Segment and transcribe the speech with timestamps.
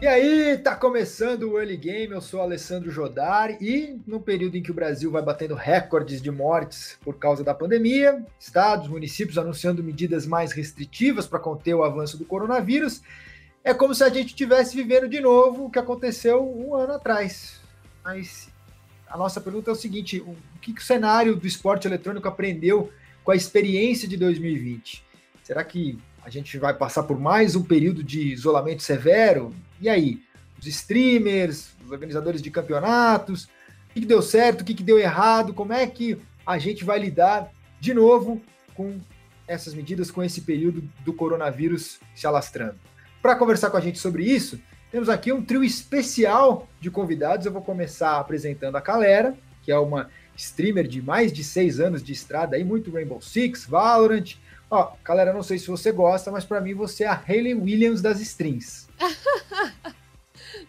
[0.00, 4.62] E aí, tá começando o Early Game, eu sou Alessandro Jodari e no período em
[4.62, 9.82] que o Brasil vai batendo recordes de mortes por causa da pandemia, estados, municípios anunciando
[9.82, 13.02] medidas mais restritivas para conter o avanço do coronavírus,
[13.64, 17.60] é como se a gente estivesse vivendo de novo o que aconteceu um ano atrás.
[18.04, 18.48] Mas
[19.08, 22.92] a nossa pergunta é o seguinte: o que, que o cenário do esporte eletrônico aprendeu
[23.24, 25.04] com a experiência de 2020?
[25.42, 29.52] Será que a gente vai passar por mais um período de isolamento severo?
[29.80, 30.20] E aí?
[30.58, 34.98] Os streamers, os organizadores de campeonatos, o que, que deu certo, o que, que deu
[34.98, 38.42] errado, como é que a gente vai lidar de novo
[38.74, 38.98] com
[39.46, 42.76] essas medidas, com esse período do coronavírus se alastrando?
[43.22, 47.46] Para conversar com a gente sobre isso, temos aqui um trio especial de convidados.
[47.46, 52.02] Eu vou começar apresentando a Calera, que é uma streamer de mais de seis anos
[52.02, 54.36] de estrada aí, muito Rainbow Six, Valorant.
[54.70, 58.02] Ó, Calera, não sei se você gosta, mas para mim você é a Hayley Williams
[58.02, 58.88] das strings.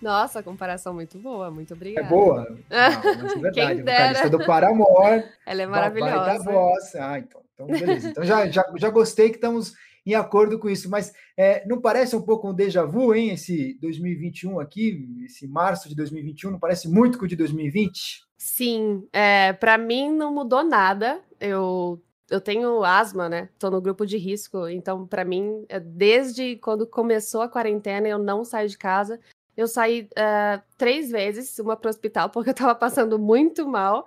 [0.02, 2.08] Nossa, comparação muito boa, muito obrigada.
[2.08, 2.44] É boa?
[2.70, 3.54] Não, mas é verdade.
[3.54, 5.26] Quem Vocalista do Paramore.
[5.46, 6.26] Ela é maravilhosa.
[6.26, 6.96] Da voz.
[6.96, 8.10] Ah, então, então beleza.
[8.10, 9.74] Então já, já, já gostei que estamos
[10.06, 13.32] em acordo com isso, mas é, não parece um pouco um déjà vu, hein?
[13.32, 18.24] Esse 2021 aqui, esse março de 2021, não parece muito com o de 2020?
[18.38, 21.20] Sim, é, para mim não mudou nada.
[21.40, 23.50] Eu eu tenho asma, né?
[23.58, 28.20] Tô no grupo de risco, então para mim, é, desde quando começou a quarentena, eu
[28.20, 29.20] não saio de casa.
[29.56, 34.06] Eu saí uh, três vezes, uma para o hospital porque eu tava passando muito mal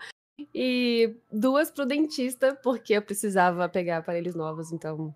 [0.55, 4.72] e duas pro dentista porque eu precisava pegar aparelhos novos.
[4.72, 5.15] Então,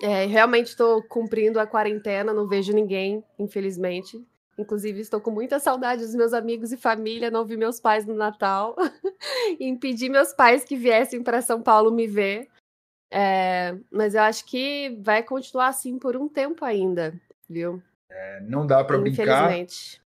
[0.00, 4.24] é, realmente estou cumprindo a quarentena, não vejo ninguém, infelizmente.
[4.58, 8.14] Inclusive, estou com muita saudade dos meus amigos e família, não vi meus pais no
[8.14, 8.76] Natal.
[9.58, 12.48] e impedir meus pais que viessem para São Paulo me ver.
[13.10, 17.12] É, mas eu acho que vai continuar assim por um tempo ainda,
[17.48, 17.82] viu?
[18.10, 19.50] É, não dá para brincar.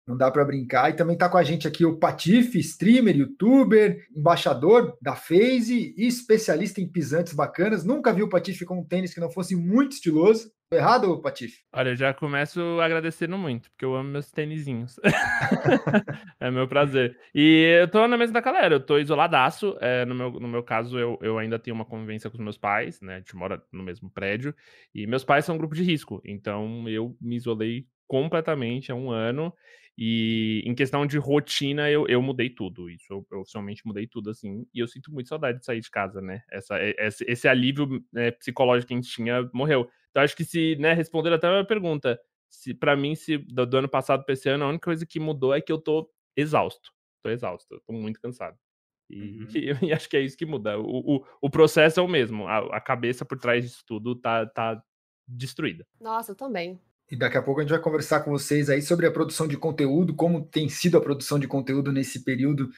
[0.07, 0.91] Não dá para brincar.
[0.91, 6.07] E também está com a gente aqui o Patife, streamer, youtuber, embaixador da FaZe e
[6.07, 7.85] especialista em pisantes bacanas.
[7.85, 10.51] Nunca vi o Patife com um tênis que não fosse muito estiloso.
[10.73, 11.59] Tô errado, Patife?
[11.71, 14.99] Olha, eu já começo agradecendo muito, porque eu amo meus tênisinhos.
[16.41, 17.15] é meu prazer.
[17.35, 19.77] E eu tô na mesa da galera, eu tô isoladaço.
[19.83, 22.57] É, no, meu, no meu caso, eu, eu ainda tenho uma convivência com os meus
[22.57, 23.17] pais, né?
[23.17, 24.55] A gente mora no mesmo prédio.
[24.95, 26.23] E meus pais são um grupo de risco.
[26.25, 29.53] Então eu me isolei completamente há um ano.
[29.99, 32.89] E em questão de rotina, eu, eu mudei tudo.
[32.89, 34.67] Isso eu, oficialmente mudei tudo, assim.
[34.73, 36.41] E eu sinto muito saudade de sair de casa, né?
[36.51, 39.87] Essa, esse, esse alívio né, psicológico que a gente tinha morreu.
[40.13, 43.67] Então, acho que se, né, responder até a minha pergunta, se para mim, se do,
[43.67, 46.09] do, ano passado para esse ano, a única coisa que mudou é que eu tô
[46.37, 46.93] exausto.
[47.23, 48.59] Tô exausto, tô muito cansado.
[49.09, 49.49] E, uhum.
[49.55, 50.79] e, e acho que é isso que muda.
[50.79, 52.47] O, o, o processo é o mesmo.
[52.47, 54.83] A, a, cabeça por trás disso tudo tá, tá
[55.27, 55.87] destruída.
[55.99, 56.79] Nossa, eu também.
[57.11, 59.57] E daqui a pouco a gente vai conversar com vocês aí sobre a produção de
[59.57, 62.71] conteúdo, como tem sido a produção de conteúdo nesse período.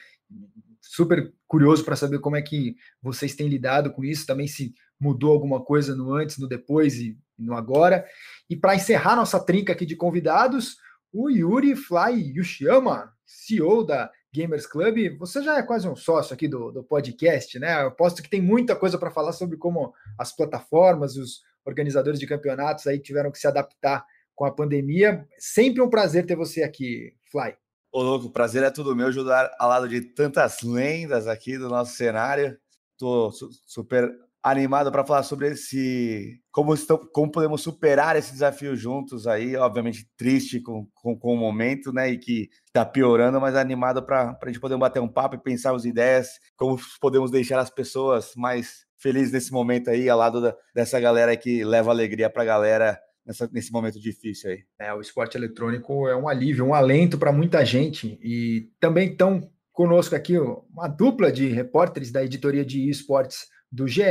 [0.87, 5.33] Super curioso para saber como é que vocês têm lidado com isso, também se mudou
[5.33, 8.05] alguma coisa no antes, no depois e no agora.
[8.49, 10.77] E para encerrar nossa trinca aqui de convidados,
[11.13, 15.17] o Yuri Fly Yushiyama, CEO da Gamers Club.
[15.19, 17.83] Você já é quase um sócio aqui do, do podcast, né?
[17.83, 22.27] Eu aposto que tem muita coisa para falar sobre como as plataformas, os organizadores de
[22.27, 25.27] campeonatos aí tiveram que se adaptar com a pandemia.
[25.39, 27.64] Sempre um prazer ter você aqui, Fly.
[27.97, 31.93] Ô, louco, prazer é tudo meu ajudar ao lado de tantas lendas aqui do nosso
[31.93, 32.59] cenário.
[32.99, 34.11] Tô su super
[34.43, 40.09] animado para falar sobre esse como estão, como podemos superar esse desafio juntos aí, obviamente
[40.17, 44.47] triste com, com, com o momento, né, e que está piorando, mas animado para a
[44.49, 48.85] gente poder bater um papo e pensar as ideias, como podemos deixar as pessoas mais
[48.99, 52.99] felizes nesse momento aí, ao lado da, dessa galera que leva alegria para a galera
[53.25, 54.65] nessa, nesse momento difícil aí.
[54.79, 58.19] É, o esporte eletrônico é um alívio, um alento para muita gente.
[58.23, 64.03] E também estão conosco aqui uma dupla de repórteres da editoria de esportes do GE,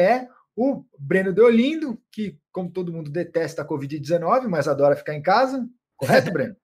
[0.55, 5.67] o Breno Deolindo, que, como todo mundo, detesta a Covid-19, mas adora ficar em casa.
[5.95, 6.55] Correto, Breno?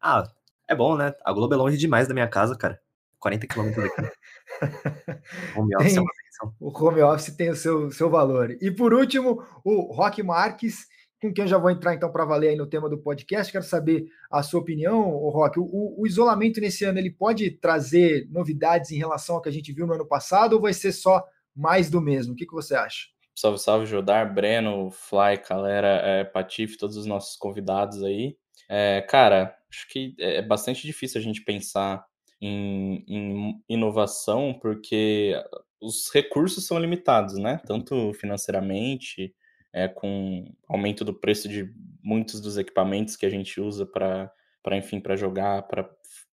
[0.00, 0.30] ah,
[0.68, 1.14] é bom, né?
[1.24, 2.80] A Globo é longe demais da minha casa, cara.
[3.18, 4.12] 40 quilômetros daqui.
[5.56, 8.56] home office tem, é uma O home office tem o seu, seu valor.
[8.60, 10.86] E por último, o Rock Marques,
[11.20, 13.52] com quem eu já vou entrar então para valer aí no tema do podcast.
[13.52, 15.60] Quero saber a sua opinião, Rock.
[15.60, 19.72] O, o, isolamento nesse ano ele pode trazer novidades em relação ao que a gente
[19.72, 21.22] viu no ano passado ou vai ser só
[21.54, 22.32] mais do mesmo?
[22.32, 23.08] O que, que você acha?
[23.34, 28.36] Salve, salve, Jodar, Breno, Fly, galera, é, Patife, todos os nossos convidados aí.
[28.68, 32.04] É, cara, acho que é bastante difícil a gente pensar
[32.40, 35.34] em, em inovação porque
[35.80, 37.60] os recursos são limitados, né?
[37.66, 39.34] Tanto financeiramente,
[39.72, 41.72] é, com aumento do preço de
[42.02, 44.32] muitos dos equipamentos que a gente usa para,
[44.72, 45.88] enfim, para jogar, para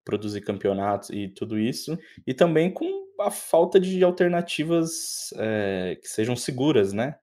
[0.04, 1.98] produzir campeonatos e tudo isso,
[2.28, 7.16] e também com a falta de alternativas é, que sejam seguras, né?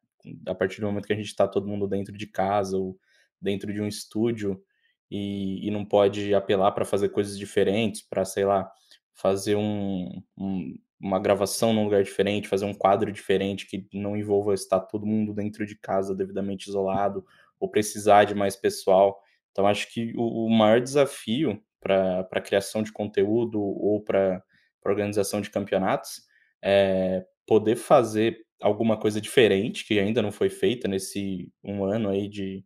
[0.47, 2.99] A partir do momento que a gente está todo mundo dentro de casa ou
[3.41, 4.63] dentro de um estúdio
[5.11, 8.71] e, e não pode apelar para fazer coisas diferentes, para, sei lá,
[9.13, 14.53] fazer um, um, uma gravação num lugar diferente, fazer um quadro diferente que não envolva
[14.55, 17.25] estar todo mundo dentro de casa devidamente isolado
[17.59, 19.21] ou precisar de mais pessoal.
[19.51, 24.43] Então, acho que o, o maior desafio para a criação de conteúdo ou para
[24.85, 26.23] organização de campeonatos
[26.63, 32.29] é poder fazer alguma coisa diferente que ainda não foi feita nesse um ano aí
[32.29, 32.65] de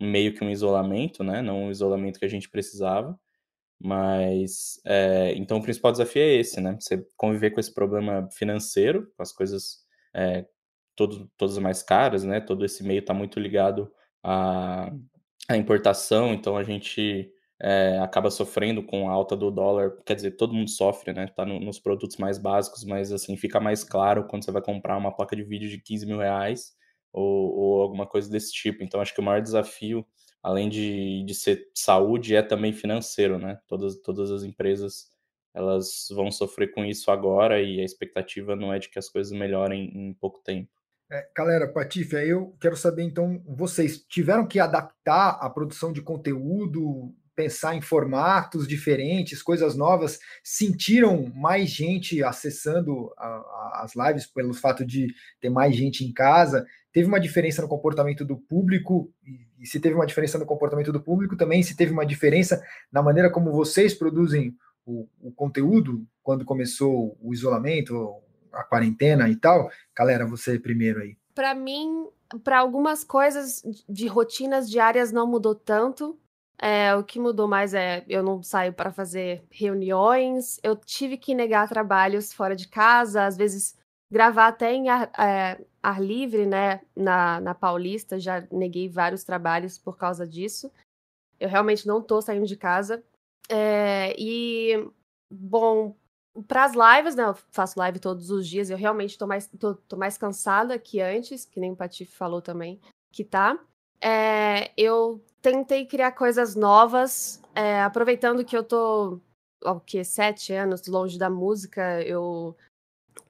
[0.00, 1.42] meio que um isolamento, né?
[1.42, 3.18] Não um isolamento que a gente precisava.
[3.84, 6.74] Mas, é, então o principal desafio é esse, né?
[6.80, 9.84] Você conviver com esse problema financeiro, com as coisas
[10.14, 10.46] é,
[10.96, 12.40] todo, todas mais caras, né?
[12.40, 13.92] Todo esse meio está muito ligado
[14.22, 14.90] à,
[15.50, 20.30] à importação, então a gente é, acaba sofrendo com a alta do dólar, quer dizer,
[20.32, 21.26] todo mundo sofre, né?
[21.26, 24.96] Tá no, nos produtos mais básicos, mas assim, fica mais claro quando você vai comprar
[24.96, 26.72] uma placa de vídeo de 15 mil reais
[27.12, 28.82] ou, ou alguma coisa desse tipo.
[28.82, 30.06] Então, acho que o maior desafio
[30.44, 33.58] além de, de ser saúde, é também financeiro, né?
[33.66, 35.10] Todas, todas as empresas
[35.54, 39.32] elas vão sofrer com isso agora e a expectativa não é de que as coisas
[39.32, 40.68] melhorem em pouco tempo.
[41.10, 47.14] É, galera, Patife, eu quero saber então, vocês tiveram que adaptar a produção de conteúdo,
[47.34, 54.54] pensar em formatos diferentes, coisas novas, sentiram mais gente acessando a, a, as lives pelo
[54.54, 56.66] fato de ter mais gente em casa?
[56.92, 59.12] Teve uma diferença no comportamento do público?
[59.24, 62.62] E, e se teve uma diferença no comportamento do público, também se teve uma diferença
[62.90, 68.14] na maneira como vocês produzem o, o conteúdo quando começou o isolamento,
[68.52, 69.70] a quarentena e tal?
[69.96, 71.16] Galera, você primeiro aí.
[71.34, 72.06] Para mim,
[72.42, 76.18] para algumas coisas de rotinas diárias não mudou tanto.
[76.66, 81.34] É, o que mudou mais é eu não saio para fazer reuniões, eu tive que
[81.34, 83.76] negar trabalhos fora de casa, às vezes
[84.10, 89.76] gravar até em ar, é, ar livre, né, na, na Paulista, já neguei vários trabalhos
[89.76, 90.72] por causa disso.
[91.38, 93.04] Eu realmente não tô saindo de casa.
[93.50, 94.88] É, e,
[95.30, 95.94] bom,
[96.48, 99.74] para as lives, né, eu faço live todos os dias, eu realmente tô mais, tô,
[99.74, 102.80] tô mais cansada que antes, que nem o Patife falou também,
[103.12, 103.58] que tá.
[104.00, 109.20] É, eu tentei criar coisas novas, é, aproveitando que eu tô,
[109.62, 112.56] o que, sete anos longe da música, eu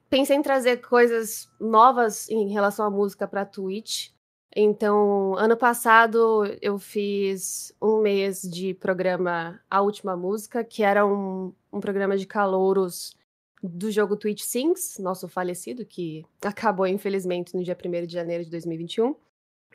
[0.09, 4.11] pensei em trazer coisas novas em relação à música para Twitch.
[4.55, 11.53] Então, ano passado eu fiz um mês de programa A Última Música, que era um,
[11.73, 13.13] um programa de calouros
[13.61, 18.51] do jogo Twitch Sings, nosso falecido, que acabou infelizmente no dia 1 de janeiro de
[18.51, 19.17] 2021.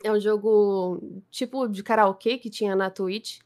[0.03, 3.39] É um jogo tipo de karaokê que tinha na Twitch.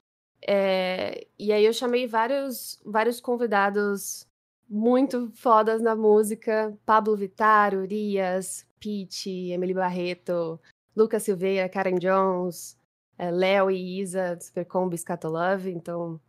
[0.48, 4.28] É, e aí eu chamei vários, vários convidados
[4.70, 6.78] muito fodas na música.
[6.86, 10.60] Pablo Vittar, Urias, Pete, Emily Barreto,
[10.96, 12.78] Lucas Silveira, Karen Jones,
[13.18, 15.72] é, Léo e Isa, Supercombo Scatolove.
[15.72, 16.20] Então,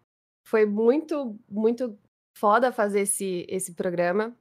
[0.44, 1.98] foi muito, muito
[2.36, 4.36] foda fazer esse, esse programa.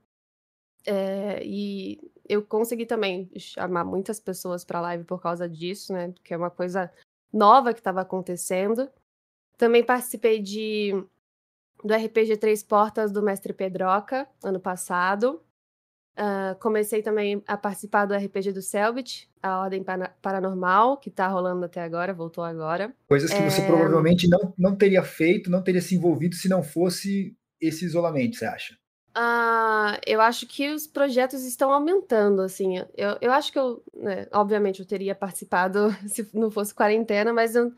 [0.86, 6.12] É, e eu consegui também chamar muitas pessoas para live por causa disso, né?
[6.12, 6.92] Porque é uma coisa
[7.32, 8.90] nova que estava acontecendo.
[9.58, 10.92] Também participei de
[11.84, 15.42] do RPG Três Portas do Mestre Pedroca, ano passado.
[16.18, 19.84] Uh, comecei também a participar do RPG do Selbit, a Ordem
[20.22, 22.96] Paranormal, que está rolando até agora, voltou agora.
[23.06, 23.50] Coisas que é...
[23.50, 28.38] você provavelmente não, não teria feito, não teria se envolvido se não fosse esse isolamento,
[28.38, 28.78] você acha?
[29.16, 32.80] Uh, eu acho que os projetos estão aumentando, assim.
[32.98, 37.56] Eu, eu acho que eu, né, obviamente, eu teria participado se não fosse quarentena, mas
[37.56, 37.72] eu,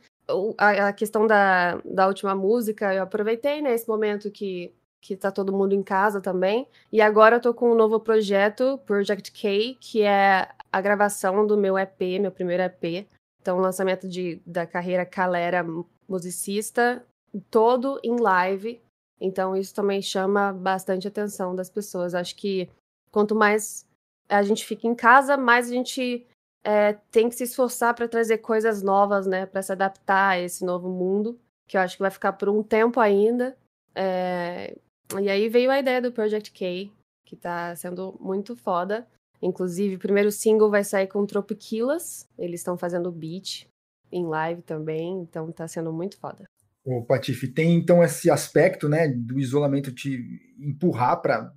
[0.58, 5.32] a, a questão da, da última música, eu aproveitei nesse né, momento que, que tá
[5.32, 6.68] todo mundo em casa também.
[6.92, 11.56] E agora eu tô com um novo projeto, Project K, que é a gravação do
[11.56, 13.08] meu EP, meu primeiro EP.
[13.40, 15.64] Então, lançamento de, da carreira Calera
[16.10, 17.06] musicista,
[17.52, 18.82] todo em live.
[19.20, 22.14] Então, isso também chama bastante atenção das pessoas.
[22.14, 22.70] Acho que
[23.12, 23.86] quanto mais
[24.30, 26.26] a gente fica em casa, mais a gente
[26.64, 30.66] é, tem que se esforçar para trazer coisas novas, né, para se adaptar a esse
[30.66, 33.58] novo mundo, que eu acho que vai ficar por um tempo ainda.
[33.96, 34.78] É...
[35.20, 36.92] E aí veio a ideia do Project K,
[37.26, 39.08] que está sendo muito foda.
[39.42, 42.28] Inclusive, o primeiro single vai sair com Tropiquilas.
[42.38, 43.68] Eles estão fazendo beat
[44.12, 46.46] em live também, então está sendo muito foda.
[46.90, 50.24] O Patife tem então esse aspecto, né, do isolamento te
[50.58, 51.52] empurrar para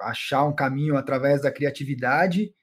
[0.00, 2.54] achar um caminho através da criatividade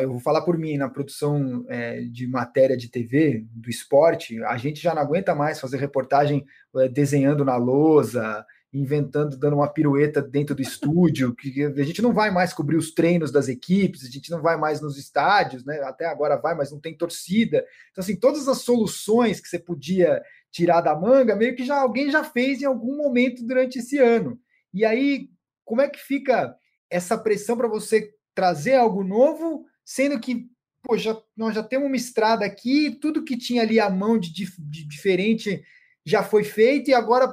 [0.00, 4.56] eu vou falar por mim, na produção é, de matéria de TV, do esporte, a
[4.56, 6.44] gente já não aguenta mais fazer reportagem
[6.76, 12.12] é, desenhando na lousa, inventando, dando uma pirueta dentro do estúdio, que a gente não
[12.12, 15.80] vai mais cobrir os treinos das equipes, a gente não vai mais nos estádios, né?
[15.82, 17.64] Até agora vai, mas não tem torcida.
[17.90, 20.22] Então, assim, todas as soluções que você podia
[20.52, 24.38] tirar da manga, meio que já alguém já fez em algum momento durante esse ano.
[24.72, 25.30] E aí,
[25.64, 26.54] como é que fica
[26.90, 30.46] essa pressão para você trazer algo novo, sendo que
[30.82, 34.32] pô, já, nós já temos uma estrada aqui, tudo que tinha ali à mão de,
[34.32, 35.64] de, de diferente
[36.04, 37.32] já foi feito e agora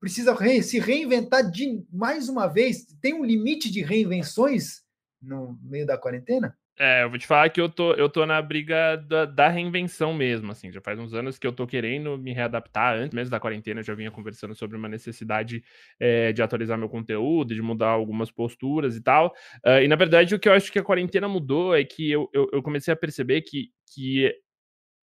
[0.00, 2.86] precisa re, se reinventar de mais uma vez.
[3.00, 4.82] Tem um limite de reinvenções
[5.20, 6.56] no meio da quarentena?
[6.78, 10.12] É, eu vou te falar que eu tô, eu tô na briga da, da, reinvenção
[10.12, 13.40] mesmo, assim, já faz uns anos que eu tô querendo me readaptar, antes mesmo da
[13.40, 15.64] quarentena eu já vinha conversando sobre uma necessidade
[15.98, 20.34] é, de atualizar meu conteúdo, de mudar algumas posturas e tal, uh, e na verdade
[20.34, 22.96] o que eu acho que a quarentena mudou é que eu, eu, eu comecei a
[22.96, 24.30] perceber que, que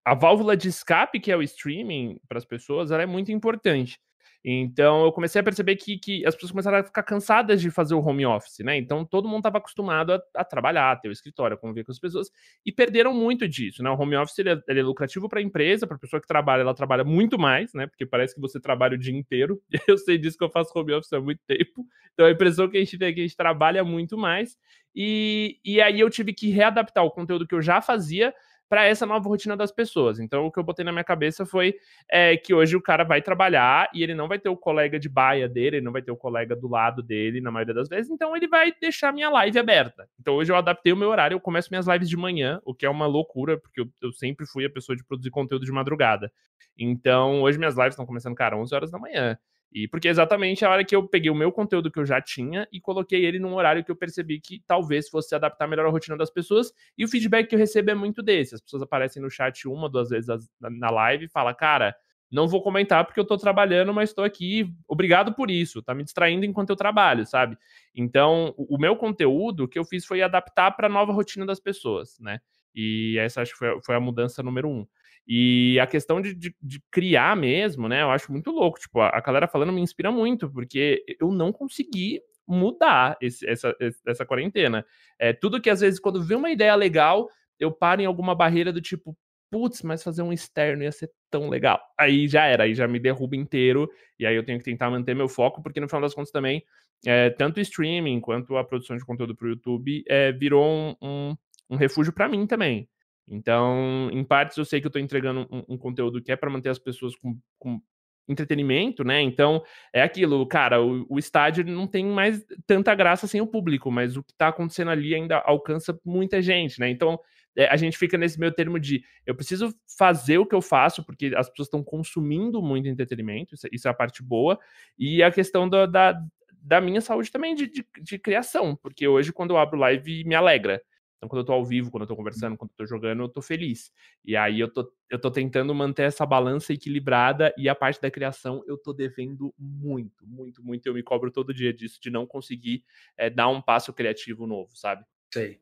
[0.05, 3.99] a válvula de escape que é o streaming para as pessoas, ela é muito importante.
[4.43, 7.95] Então eu comecei a perceber que, que as pessoas começaram a ficar cansadas de fazer
[7.95, 8.77] o home office, né?
[8.77, 11.91] Então todo mundo estava acostumado a, a, trabalhar, a ter o escritório, a conviver com
[11.91, 12.29] as pessoas
[12.65, 13.89] e perderam muito disso, né?
[13.89, 16.27] O home office ele é, ele é lucrativo para a empresa, para a pessoa que
[16.27, 17.87] trabalha, ela trabalha muito mais, né?
[17.87, 19.61] Porque parece que você trabalha o dia inteiro.
[19.87, 21.85] Eu sei disso que eu faço home office há muito tempo.
[22.13, 24.57] Então a impressão que a gente tem é que a gente trabalha muito mais.
[24.95, 28.33] E, e aí eu tive que readaptar o conteúdo que eu já fazia
[28.69, 30.19] para essa nova rotina das pessoas.
[30.19, 31.75] Então, o que eu botei na minha cabeça foi
[32.09, 35.07] é, que hoje o cara vai trabalhar e ele não vai ter o colega de
[35.07, 38.09] baia dele, ele não vai ter o colega do lado dele, na maioria das vezes,
[38.09, 40.07] então ele vai deixar minha live aberta.
[40.19, 42.85] Então, hoje eu adaptei o meu horário, eu começo minhas lives de manhã, o que
[42.85, 46.31] é uma loucura, porque eu, eu sempre fui a pessoa de produzir conteúdo de madrugada.
[46.77, 49.37] Então, hoje minhas lives estão começando, cara, 11 horas da manhã.
[49.73, 52.21] E porque é exatamente a hora que eu peguei o meu conteúdo que eu já
[52.21, 55.89] tinha e coloquei ele num horário que eu percebi que talvez fosse adaptar melhor a
[55.89, 56.71] rotina das pessoas.
[56.95, 58.53] E o feedback que eu recebo é muito desse.
[58.53, 61.95] As pessoas aparecem no chat uma, duas vezes na live e falam, cara,
[62.31, 64.71] não vou comentar porque eu tô trabalhando, mas estou aqui.
[64.87, 65.81] Obrigado por isso.
[65.81, 67.57] Tá me distraindo enquanto eu trabalho, sabe?
[67.95, 72.19] Então, o meu conteúdo que eu fiz foi adaptar para a nova rotina das pessoas,
[72.19, 72.39] né?
[72.75, 74.85] E essa acho que foi, foi a mudança número um.
[75.27, 78.01] E a questão de, de, de, criar mesmo, né?
[78.01, 78.79] Eu acho muito louco.
[78.79, 83.75] Tipo, a, a galera falando me inspira muito, porque eu não consegui mudar esse, essa,
[84.05, 84.85] essa quarentena.
[85.17, 88.73] É tudo que às vezes, quando vê uma ideia legal, eu paro em alguma barreira
[88.73, 89.17] do tipo,
[89.49, 91.79] putz, mas fazer um externo ia ser tão legal.
[91.97, 93.89] Aí já era, aí já me derruba inteiro,
[94.19, 96.63] e aí eu tenho que tentar manter meu foco, porque no final das contas também,
[97.05, 100.95] é, tanto o streaming quanto a produção de conteúdo para o YouTube é, virou um,
[101.01, 101.35] um,
[101.69, 102.89] um refúgio para mim também.
[103.27, 106.49] Então, em partes, eu sei que eu estou entregando um, um, conteúdo que é para
[106.49, 107.81] manter as pessoas com, com,
[108.27, 109.21] entretenimento, né?
[109.21, 109.61] Então,
[109.91, 114.15] é aquilo, cara, o, o estádio não tem mais tanta graça sem o público, mas
[114.15, 116.89] o que está acontecendo ali ainda alcança muita gente, né?
[116.89, 117.19] Então,
[117.55, 121.05] é, a gente fica nesse meio termo de eu preciso fazer o que eu faço,
[121.05, 124.59] porque as pessoas estão consumindo muito entretenimento, isso, é, isso, é a parte boa,
[124.97, 126.19] e a questão da, da,
[126.61, 130.35] da minha saúde também de, de, de criação, porque hoje, quando eu abro live, me
[130.35, 130.81] alegra.
[131.23, 133.29] Então, quando eu tô ao vivo, quando eu tô conversando, quando eu tô jogando, eu
[133.29, 133.93] tô feliz.
[134.25, 138.11] E aí eu tô, eu tô tentando manter essa balança equilibrada e a parte da
[138.11, 140.85] criação eu tô devendo muito, muito, muito.
[140.85, 142.83] Eu me cobro todo dia disso, de não conseguir
[143.15, 145.05] é, dar um passo criativo novo, sabe?
[145.33, 145.61] Sei.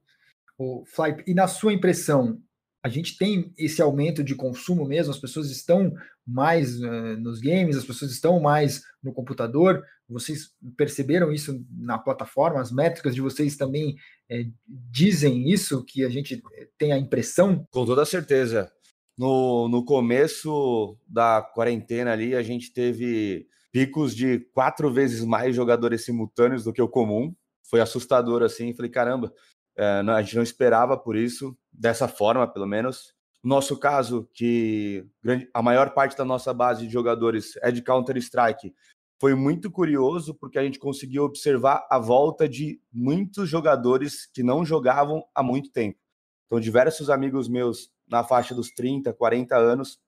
[0.57, 2.41] O Fly, e na sua impressão,
[2.83, 5.93] a gente tem esse aumento de consumo mesmo, as pessoas estão
[6.25, 9.83] mais uh, nos games, as pessoas estão mais no computador.
[10.09, 12.59] Vocês perceberam isso na plataforma?
[12.59, 13.95] As métricas de vocês também
[14.29, 16.41] é, dizem isso, que a gente
[16.77, 17.67] tem a impressão?
[17.71, 18.71] Com toda certeza.
[19.17, 26.03] No, no começo da quarentena ali, a gente teve picos de quatro vezes mais jogadores
[26.03, 27.33] simultâneos do que o comum.
[27.63, 28.73] Foi assustador assim.
[28.73, 29.31] Falei, caramba,
[29.77, 33.13] é, a gente não esperava por isso, dessa forma, pelo menos.
[33.43, 35.05] No nosso caso, que
[35.53, 38.73] a maior parte da nossa base de jogadores é de Counter-Strike,
[39.19, 44.65] foi muito curioso porque a gente conseguiu observar a volta de muitos jogadores que não
[44.65, 45.99] jogavam há muito tempo.
[46.45, 49.99] Então, diversos amigos meus na faixa dos 30, 40 anos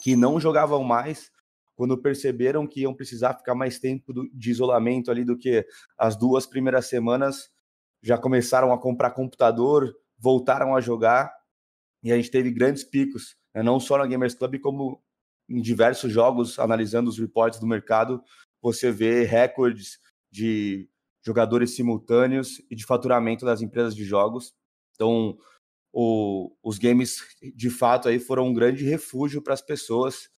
[0.00, 1.30] que não jogavam mais,
[1.76, 5.66] quando perceberam que iam precisar ficar mais tempo de isolamento ali do que
[5.96, 7.50] as duas primeiras semanas,
[8.02, 11.32] já começaram a comprar computador, voltaram a jogar
[12.02, 13.62] e a gente teve grandes picos, né?
[13.62, 15.02] não só na Gamers Club, como
[15.48, 18.22] em diversos jogos, analisando os reportes do mercado,
[18.60, 19.98] você vê recordes
[20.30, 20.88] de
[21.24, 24.54] jogadores simultâneos e de faturamento das empresas de jogos.
[24.94, 25.38] Então,
[25.92, 27.22] o, os games,
[27.54, 30.28] de fato, aí foram um grande refúgio para as pessoas.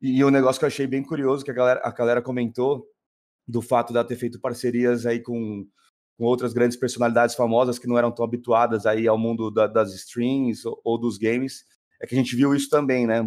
[0.00, 2.86] E, o um negócio que eu achei bem curioso, que a galera, a galera comentou,
[3.46, 5.66] do fato de ter feito parcerias aí com,
[6.16, 9.94] com outras grandes personalidades famosas que não eram tão habituadas aí ao mundo da, das
[9.94, 11.64] streams ou, ou, dos games,
[12.00, 13.22] é que a gente viu isso também, né?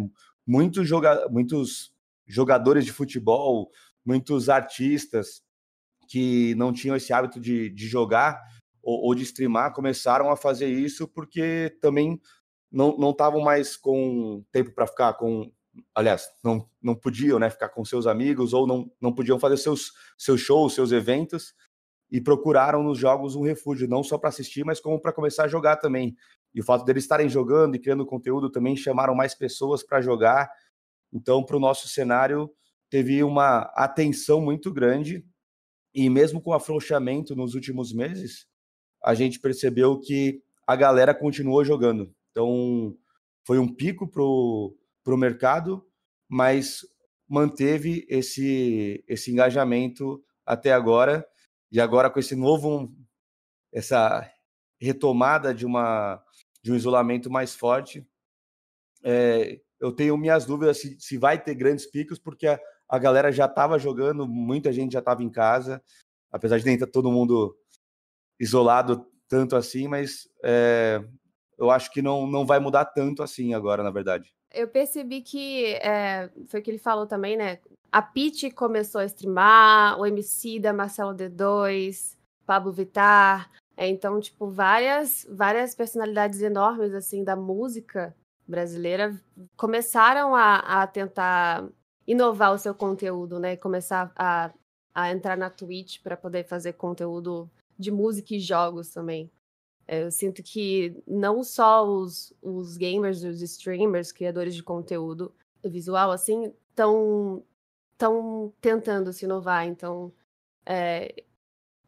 [0.46, 1.92] Muitos, joga muitos
[2.26, 3.70] jogadores de futebol,
[4.04, 5.42] muitos artistas
[6.08, 8.40] que não tinham esse hábito de, de jogar
[8.82, 12.20] ou, ou de streamar começaram a fazer isso porque também
[12.72, 15.50] não estavam mais com tempo para ficar com
[15.94, 19.92] aliás, não, não podiam né, ficar com seus amigos ou não, não podiam fazer seus,
[20.18, 21.54] seus shows, seus eventos
[22.10, 25.48] e procuraram nos jogos um refúgio, não só para assistir, mas como para começar a
[25.48, 26.16] jogar também.
[26.54, 30.50] E o fato deles estarem jogando e criando conteúdo também chamaram mais pessoas para jogar.
[31.12, 32.50] Então, para o nosso cenário,
[32.88, 35.24] teve uma atenção muito grande.
[35.94, 38.46] E mesmo com o afrouxamento nos últimos meses,
[39.04, 42.12] a gente percebeu que a galera continuou jogando.
[42.30, 42.96] Então,
[43.44, 45.84] foi um pico para o mercado,
[46.28, 46.80] mas
[47.28, 51.24] manteve esse, esse engajamento até agora.
[51.70, 52.92] E agora com esse novo,
[53.72, 54.28] essa
[54.80, 56.22] retomada de, uma,
[56.62, 58.06] de um isolamento mais forte,
[59.02, 63.30] é, eu tenho minhas dúvidas se, se vai ter grandes picos, porque a, a galera
[63.30, 65.82] já estava jogando, muita gente já estava em casa,
[66.30, 67.56] apesar de nem estar todo mundo
[68.38, 71.02] isolado tanto assim, mas é,
[71.56, 74.32] eu acho que não, não vai mudar tanto assim agora, na verdade.
[74.52, 77.60] Eu percebi que é, foi o que ele falou também, né?
[77.92, 82.16] A Pete começou a streamar, o MC da Marcelo D2,
[82.46, 83.50] Pablo Vittar.
[83.76, 88.14] É, então, tipo, várias, várias personalidades enormes, assim, da música
[88.46, 89.18] brasileira
[89.56, 91.68] começaram a, a tentar
[92.06, 93.56] inovar o seu conteúdo, né?
[93.56, 94.52] Começar a,
[94.94, 99.30] a entrar na Twitch para poder fazer conteúdo de música e jogos também.
[99.86, 105.32] É, eu sinto que não só os, os gamers, os streamers, criadores de conteúdo
[105.64, 107.42] visual, assim, estão
[108.00, 109.66] tão tentando se inovar.
[109.66, 110.10] Então,
[110.64, 111.14] é,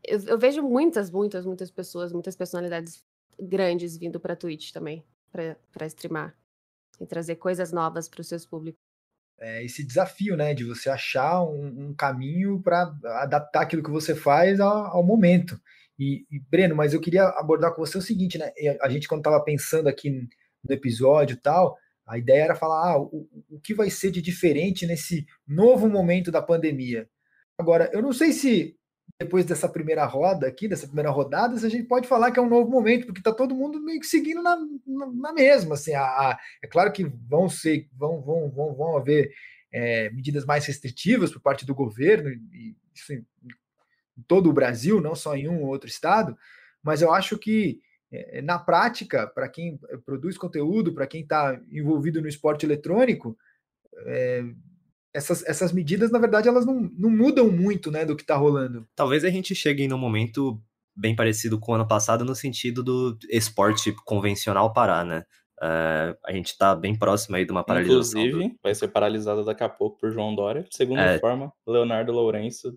[0.05, 3.03] eu, eu, vejo muitas, muitas, muitas pessoas, muitas personalidades
[3.40, 6.37] grandes vindo para Twitch também, para streamar
[7.01, 8.79] e trazer coisas novas para os seus públicos.
[9.40, 14.14] É esse desafio, né, de você achar um, um caminho para adaptar aquilo que você
[14.14, 15.59] faz ao, ao momento.
[15.98, 18.53] E, e, Breno, mas eu queria abordar com você o seguinte, né?
[18.83, 23.01] A gente, quando estava pensando aqui no episódio e tal, a ideia era falar ah,
[23.01, 27.09] o, o que vai ser de diferente nesse novo momento da pandemia.
[27.59, 28.77] Agora, eu não sei se
[29.21, 32.49] depois dessa primeira roda aqui, dessa primeira rodada, a gente pode falar que é um
[32.49, 35.75] novo momento, porque está todo mundo meio que seguindo na, na, na mesma.
[35.75, 39.33] Assim, a, a, é claro que vão ser, vão, vão, vão, vão haver
[39.73, 43.25] é, medidas mais restritivas por parte do governo, e isso em
[44.27, 46.37] todo o Brasil, não só em um ou outro estado,
[46.83, 47.81] mas eu acho que
[48.42, 53.37] na prática, para quem eh, produz conteúdo, para quem está envolvido no esporte eletrônico,
[54.07, 54.44] é,
[55.14, 58.87] essas, essas medidas, na verdade, elas não, não mudam muito né, do que está rolando.
[58.94, 60.61] Talvez a gente chegue num momento
[60.94, 65.25] bem parecido com o ano passado, no sentido do esporte convencional parar, né?
[65.59, 68.20] Uh, a gente está bem próximo aí de uma paralisação.
[68.20, 68.59] Inclusive, do...
[68.62, 70.66] vai ser paralisada daqui a pouco por João Dória.
[70.70, 71.18] Segundo é...
[71.18, 72.77] forma, Leonardo Lourenço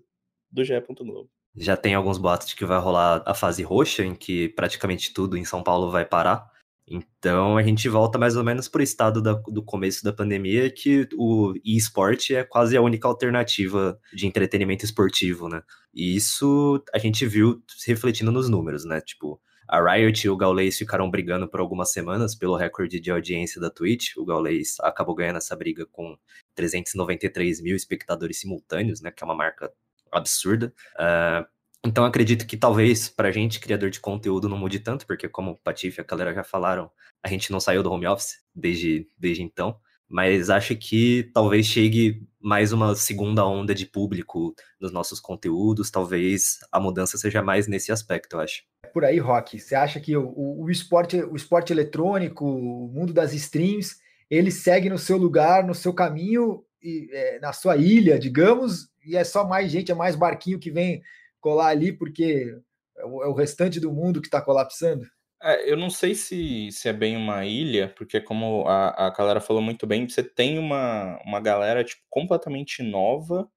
[0.50, 0.80] do GE.
[0.80, 1.28] Globo.
[1.56, 5.36] Já tem alguns boatos de que vai rolar a fase roxa, em que praticamente tudo
[5.36, 6.50] em São Paulo vai parar.
[6.88, 10.70] Então a gente volta mais ou menos para o estado da, do começo da pandemia,
[10.70, 15.62] que o e-sport é quase a única alternativa de entretenimento esportivo, né?
[15.92, 19.00] E isso a gente viu se refletindo nos números, né?
[19.00, 23.60] Tipo, a Riot e o Gaules ficaram brigando por algumas semanas pelo recorde de audiência
[23.60, 24.16] da Twitch.
[24.16, 26.16] O Gaules acabou ganhando essa briga com
[26.54, 29.10] 393 mil espectadores simultâneos, né?
[29.10, 29.72] Que é uma marca
[30.16, 30.72] absurda.
[30.94, 31.46] Uh,
[31.84, 35.56] então acredito que talvez pra gente, criador de conteúdo, não mude tanto, porque como o
[35.56, 36.90] Patife e a galera já falaram,
[37.22, 39.78] a gente não saiu do home office desde, desde então.
[40.08, 45.90] Mas acho que talvez chegue mais uma segunda onda de público nos nossos conteúdos.
[45.90, 48.62] Talvez a mudança seja mais nesse aspecto, eu acho.
[48.84, 49.58] É por aí, Rock.
[49.58, 53.96] Você acha que o, o, o, esporte, o esporte eletrônico, o mundo das streams,
[54.30, 56.64] ele segue no seu lugar, no seu caminho,
[57.12, 61.02] é, na sua ilha, digamos, e é só mais gente, é mais barquinho que vem
[61.40, 62.56] colar ali porque
[62.96, 65.06] é o, é o restante do mundo que está colapsando?
[65.42, 69.40] É, eu não sei se, se é bem uma ilha, porque como a, a galera
[69.40, 73.48] falou muito bem, você tem uma, uma galera tipo, completamente nova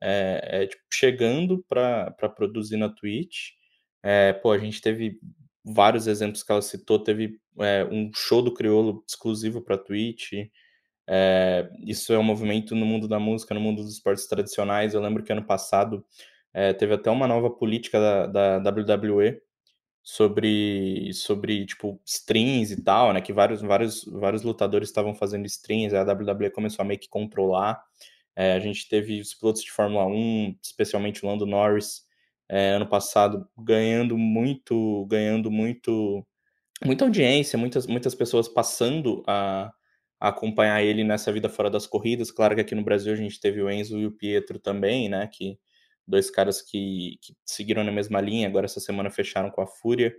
[0.00, 3.50] é, é, tipo, chegando para produzir na Twitch.
[4.02, 5.18] É, pô, a gente teve
[5.64, 10.32] vários exemplos que ela citou, teve é, um show do Criolo exclusivo para Twitch.
[11.10, 14.92] É, isso é um movimento no mundo da música, no mundo dos esportes tradicionais.
[14.92, 16.04] Eu lembro que ano passado
[16.52, 19.40] é, teve até uma nova política da, da WWE
[20.02, 23.22] sobre, sobre tipo, streams e tal, né?
[23.22, 27.82] Que vários, vários, vários lutadores estavam fazendo streams, a WWE começou a meio que controlar.
[28.36, 32.06] É, a gente teve os pilotos de Fórmula 1, especialmente o Lando Norris,
[32.48, 36.26] é, ano passado, ganhando muito, ganhando muito,
[36.84, 39.72] muita audiência, muitas, muitas pessoas passando a
[40.20, 42.30] acompanhar ele nessa vida fora das corridas.
[42.30, 45.28] Claro que aqui no Brasil a gente teve o Enzo e o Pietro também, né?
[45.32, 45.58] Que
[46.06, 50.14] dois caras que, que seguiram na mesma linha, agora essa semana fecharam com a Fúria.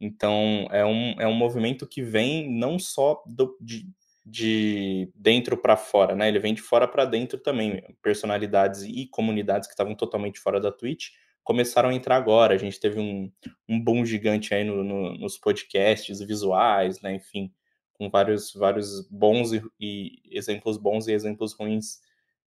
[0.00, 3.86] Então é um, é um movimento que vem não só do, de,
[4.24, 6.28] de dentro para fora, né?
[6.28, 7.82] Ele vem de fora para dentro também.
[8.02, 11.10] Personalidades e comunidades que estavam totalmente fora da Twitch
[11.44, 12.54] começaram a entrar agora.
[12.54, 13.30] A gente teve um,
[13.68, 17.14] um boom gigante aí no, no, nos podcasts visuais, né?
[17.14, 17.52] Enfim,
[17.94, 22.00] com vários, vários bons e, e exemplos bons e exemplos ruins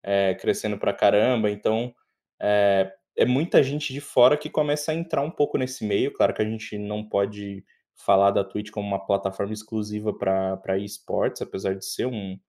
[0.03, 1.49] é, crescendo para caramba.
[1.49, 1.93] Então,
[2.39, 6.13] é, é muita gente de fora que começa a entrar um pouco nesse meio.
[6.13, 11.41] Claro que a gente não pode falar da Twitch como uma plataforma exclusiva para esportes,
[11.41, 12.39] apesar de ser um,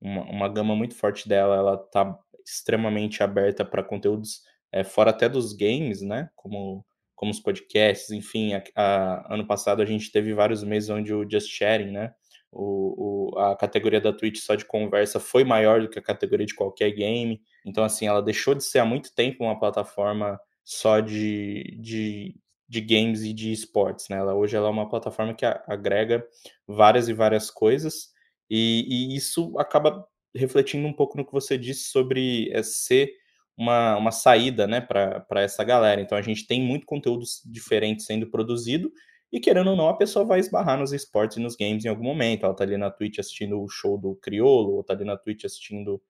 [0.00, 5.28] uma, uma gama muito forte dela, ela está extremamente aberta para conteúdos é, fora até
[5.28, 6.30] dos games, né?
[6.34, 6.84] Como,
[7.14, 8.54] como os podcasts, enfim.
[8.54, 12.12] A, a, ano passado a gente teve vários meses onde o Just Sharing, né?
[12.50, 16.46] O, o, a categoria da Twitch só de conversa foi maior do que a categoria
[16.46, 17.40] de qualquer game.
[17.64, 22.34] Então, assim, ela deixou de ser há muito tempo uma plataforma só de, de,
[22.68, 24.18] de games e de esportes, né?
[24.18, 26.26] Ela, hoje ela é uma plataforma que agrega
[26.66, 28.12] várias e várias coisas,
[28.50, 33.10] e, e isso acaba refletindo um pouco no que você disse sobre é, ser
[33.56, 36.00] uma, uma saída né, para essa galera.
[36.00, 38.92] Então a gente tem muito conteúdo diferente sendo produzido,
[39.30, 42.04] e querendo ou não, a pessoa vai esbarrar nos esportes e nos games em algum
[42.04, 42.44] momento.
[42.46, 45.44] Ela tá ali na Twitch assistindo o show do Criolo, ou tá ali na Twitch
[45.44, 46.00] assistindo,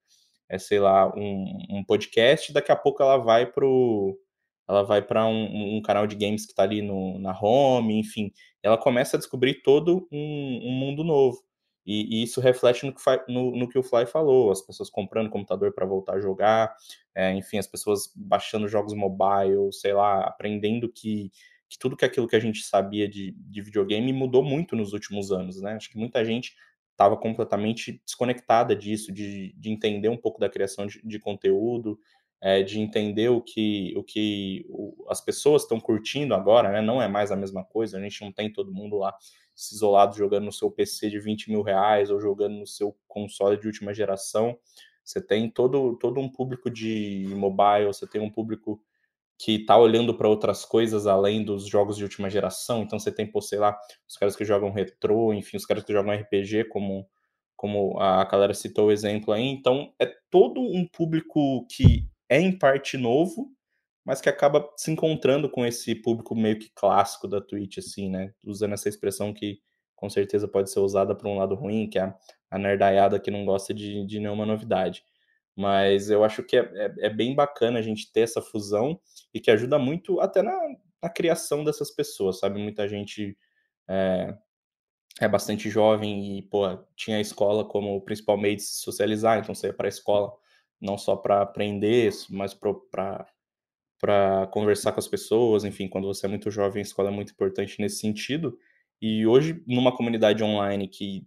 [0.49, 4.19] é, sei lá, um, um podcast, daqui a pouco ela vai pro.
[4.69, 8.31] Ela vai para um, um, canal de games que está ali no, na home, enfim.
[8.63, 11.43] Ela começa a descobrir todo um, um mundo novo.
[11.87, 13.01] E, e, isso reflete no que,
[13.33, 16.77] no, no que, o Fly falou: as pessoas comprando computador para voltar a jogar,
[17.15, 21.33] é, enfim, as pessoas baixando jogos mobile, sei lá, aprendendo que
[21.69, 25.31] que tudo que aquilo que a gente sabia de, de videogame mudou muito nos últimos
[25.31, 25.75] anos, né?
[25.75, 26.55] Acho que muita gente
[26.93, 31.99] estava completamente desconectada disso, de, de entender um pouco da criação de, de conteúdo,
[32.41, 36.81] é, de entender o que, o que o, as pessoas estão curtindo agora, né?
[36.81, 39.15] Não é mais a mesma coisa, a gente não tem todo mundo lá
[39.55, 43.59] se isolado jogando no seu PC de 20 mil reais ou jogando no seu console
[43.59, 44.57] de última geração.
[45.05, 48.81] Você tem todo, todo um público de mobile, você tem um público
[49.39, 52.83] que está olhando para outras coisas além dos jogos de última geração.
[52.83, 55.93] Então você tem, pô, sei lá, os caras que jogam retrô, enfim, os caras que
[55.93, 57.09] jogam RPG, como,
[57.57, 59.45] como a galera citou o exemplo aí.
[59.45, 63.51] Então é todo um público que é em parte novo,
[64.05, 68.33] mas que acaba se encontrando com esse público meio que clássico da Twitch, assim, né?
[68.45, 69.61] Usando essa expressão que
[69.95, 72.15] com certeza pode ser usada para um lado ruim, que é
[72.51, 75.05] a, nerdaiada que não gosta de, de nenhuma novidade.
[75.59, 79.01] Mas eu acho que é, é, é, bem bacana a gente ter essa fusão
[79.35, 80.57] e que ajuda muito até na,
[81.03, 82.63] na criação dessas pessoas, sabe?
[82.63, 83.37] Muita gente
[83.89, 84.37] é,
[85.21, 86.63] é, bastante jovem e, pô,
[86.95, 89.91] tinha a escola como o principal meio de se socializar, então você ia para a
[89.91, 90.33] escola
[90.81, 93.27] não só para aprender, mas para
[94.53, 97.81] conversar com as pessoas, enfim, quando você é muito jovem, a escola é muito importante
[97.81, 98.57] nesse sentido.
[99.03, 101.27] E hoje, numa comunidade online que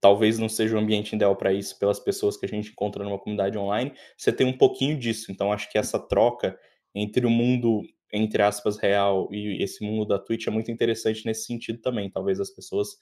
[0.00, 3.18] talvez não seja o ambiente ideal para isso pelas pessoas que a gente encontra numa
[3.18, 5.32] comunidade online, você tem um pouquinho disso.
[5.32, 6.58] Então acho que essa troca
[6.94, 11.44] entre o mundo entre aspas real e esse mundo da Twitch é muito interessante nesse
[11.46, 12.10] sentido também.
[12.10, 12.96] Talvez as pessoas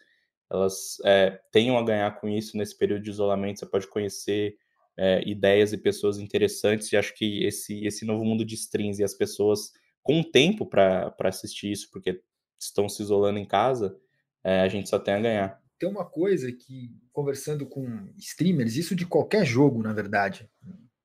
[0.51, 3.61] elas é, tenham a ganhar com isso nesse período de isolamento.
[3.61, 4.57] Você pode conhecer
[4.97, 6.93] é, ideias e pessoas interessantes.
[6.93, 9.73] E acho que esse esse novo mundo de streams e as pessoas
[10.03, 12.21] com tempo para assistir isso, porque
[12.59, 13.97] estão se isolando em casa,
[14.45, 18.95] é, a gente só tem a ganhar tem uma coisa que, conversando com streamers, isso
[18.95, 20.51] de qualquer jogo, na verdade,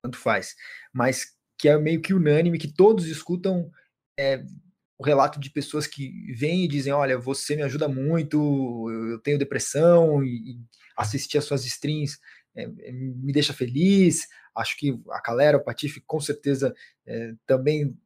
[0.02, 0.54] tanto faz,
[0.92, 1.26] mas
[1.58, 3.70] que é meio que unânime, que todos escutam
[4.18, 4.44] é,
[4.98, 9.38] o relato de pessoas que vêm e dizem: Olha, você me ajuda muito, eu tenho
[9.38, 10.60] depressão, e, e
[10.96, 12.18] assistir as suas streams
[12.54, 14.28] é, é, me deixa feliz.
[14.54, 16.74] Acho que a Calera, o Patife, com certeza
[17.06, 17.96] é, também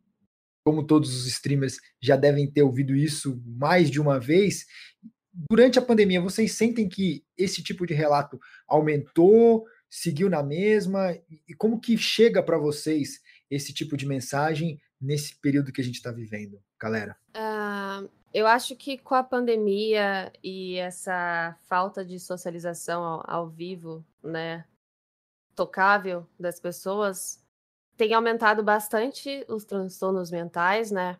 [0.64, 4.66] como todos os streamers já devem ter ouvido isso mais de uma vez,
[5.50, 11.12] durante a pandemia, vocês sentem que esse tipo de relato aumentou, seguiu na mesma?
[11.48, 13.20] E como que chega para vocês
[13.50, 17.16] esse tipo de mensagem nesse período que a gente está vivendo, galera?
[17.36, 24.04] Uh, eu acho que com a pandemia e essa falta de socialização ao, ao vivo,
[24.22, 24.64] né,
[25.54, 27.42] tocável das pessoas,
[27.96, 31.18] tem aumentado bastante os transtornos mentais, né?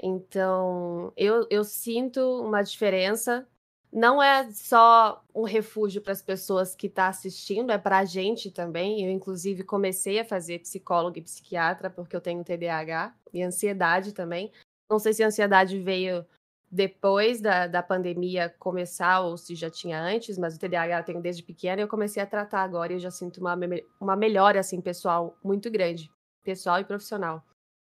[0.00, 3.46] Então, eu, eu sinto uma diferença.
[3.92, 8.04] Não é só um refúgio para as pessoas que estão tá assistindo, é para a
[8.04, 9.04] gente também.
[9.04, 14.52] Eu, inclusive, comecei a fazer psicóloga e psiquiatra porque eu tenho TDAH e ansiedade também.
[14.90, 16.24] Não sei se a ansiedade veio
[16.70, 21.22] depois da, da pandemia começar ou se já tinha antes, mas o TDAH eu tenho
[21.22, 23.58] desde pequena e eu comecei a tratar agora e eu já sinto uma,
[23.98, 26.10] uma melhora, assim, pessoal muito grande,
[26.44, 27.42] pessoal e profissional.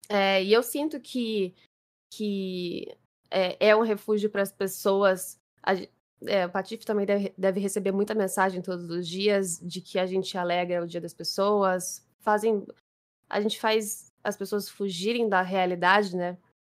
[0.08, 1.54] É, e eu sinto que,
[2.10, 2.96] que
[3.30, 5.40] é, é um refúgio para as pessoas.
[5.62, 5.74] A,
[6.26, 10.06] é, o Patife também deve, deve receber muita mensagem todos os dias de que a
[10.06, 12.66] gente alegra o dia das pessoas, fazem.
[13.28, 16.36] A gente faz as pessoas fugirem da realidade, né?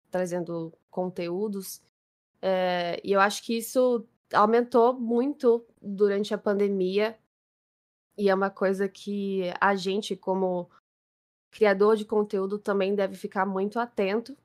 [0.09, 1.81] Trazendo conteúdos.
[2.41, 7.17] É, e eu acho que isso aumentou muito durante a pandemia.
[8.17, 10.69] E é uma coisa que a gente, como
[11.49, 14.37] criador de conteúdo, também deve ficar muito atento,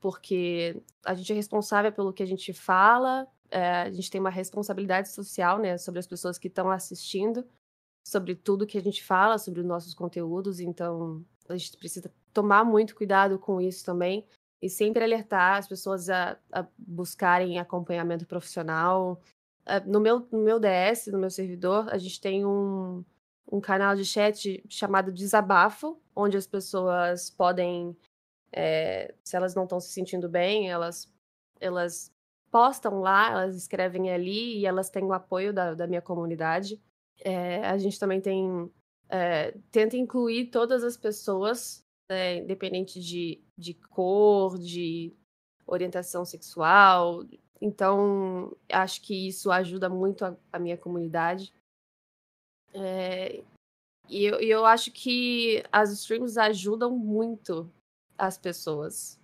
[0.00, 4.30] porque a gente é responsável pelo que a gente fala, é, a gente tem uma
[4.30, 7.46] responsabilidade social né, sobre as pessoas que estão assistindo,
[8.06, 12.64] sobre tudo que a gente fala, sobre os nossos conteúdos, então a gente precisa tomar
[12.64, 14.26] muito cuidado com isso também
[14.60, 19.20] e sempre alertar as pessoas a, a buscarem acompanhamento profissional.
[19.64, 23.04] É, no meu, no meu DS, no meu servidor, a gente tem um,
[23.50, 27.96] um canal de chat chamado Desabafo, onde as pessoas podem,
[28.52, 31.12] é, se elas não estão se sentindo bem, elas,
[31.60, 32.12] elas
[32.50, 36.80] postam lá, elas escrevem ali e elas têm o apoio da, da minha comunidade.
[37.20, 38.70] É, a gente também tem.
[39.10, 45.14] É, tenta incluir todas as pessoas né, independente de, de cor, de
[45.66, 47.24] orientação sexual.
[47.60, 51.52] Então, acho que isso ajuda muito a, a minha comunidade.
[52.72, 53.42] É,
[54.08, 57.70] e eu, eu acho que as streams ajudam muito
[58.18, 59.18] as pessoas.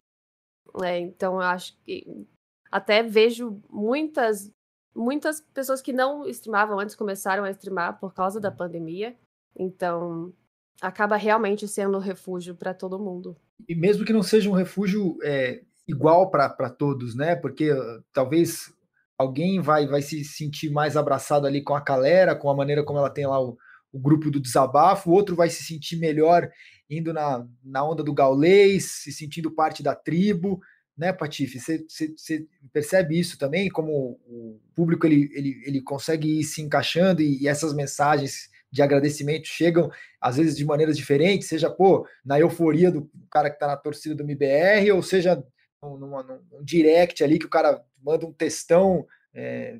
[0.83, 2.26] É, então, eu acho que
[2.70, 4.50] até vejo muitas
[4.94, 9.16] muitas pessoas que não streamavam antes começaram a streamar por causa da pandemia.
[9.59, 10.33] Então,
[10.80, 13.37] acaba realmente sendo refúgio para todo mundo.
[13.68, 17.37] E mesmo que não seja um refúgio é, igual para todos, né?
[17.37, 18.72] Porque uh, talvez
[19.18, 22.98] alguém vai, vai se sentir mais abraçado ali com a galera, com a maneira como
[22.98, 23.57] ela tem lá o,
[23.94, 26.50] o grupo do desabafo, o outro vai se sentir melhor
[26.90, 30.61] indo na, na onda do gaulês, se sentindo parte da tribo,
[30.98, 31.61] né, Patife?
[31.61, 37.40] Você percebe isso também, como o público ele, ele, ele consegue ir se encaixando e,
[37.40, 39.88] e essas mensagens de agradecimento chegam,
[40.20, 44.16] às vezes, de maneiras diferentes, seja, pô, na euforia do cara que está na torcida
[44.16, 45.40] do MBR, ou seja,
[45.80, 49.79] numa, num direct ali que o cara manda um textão é,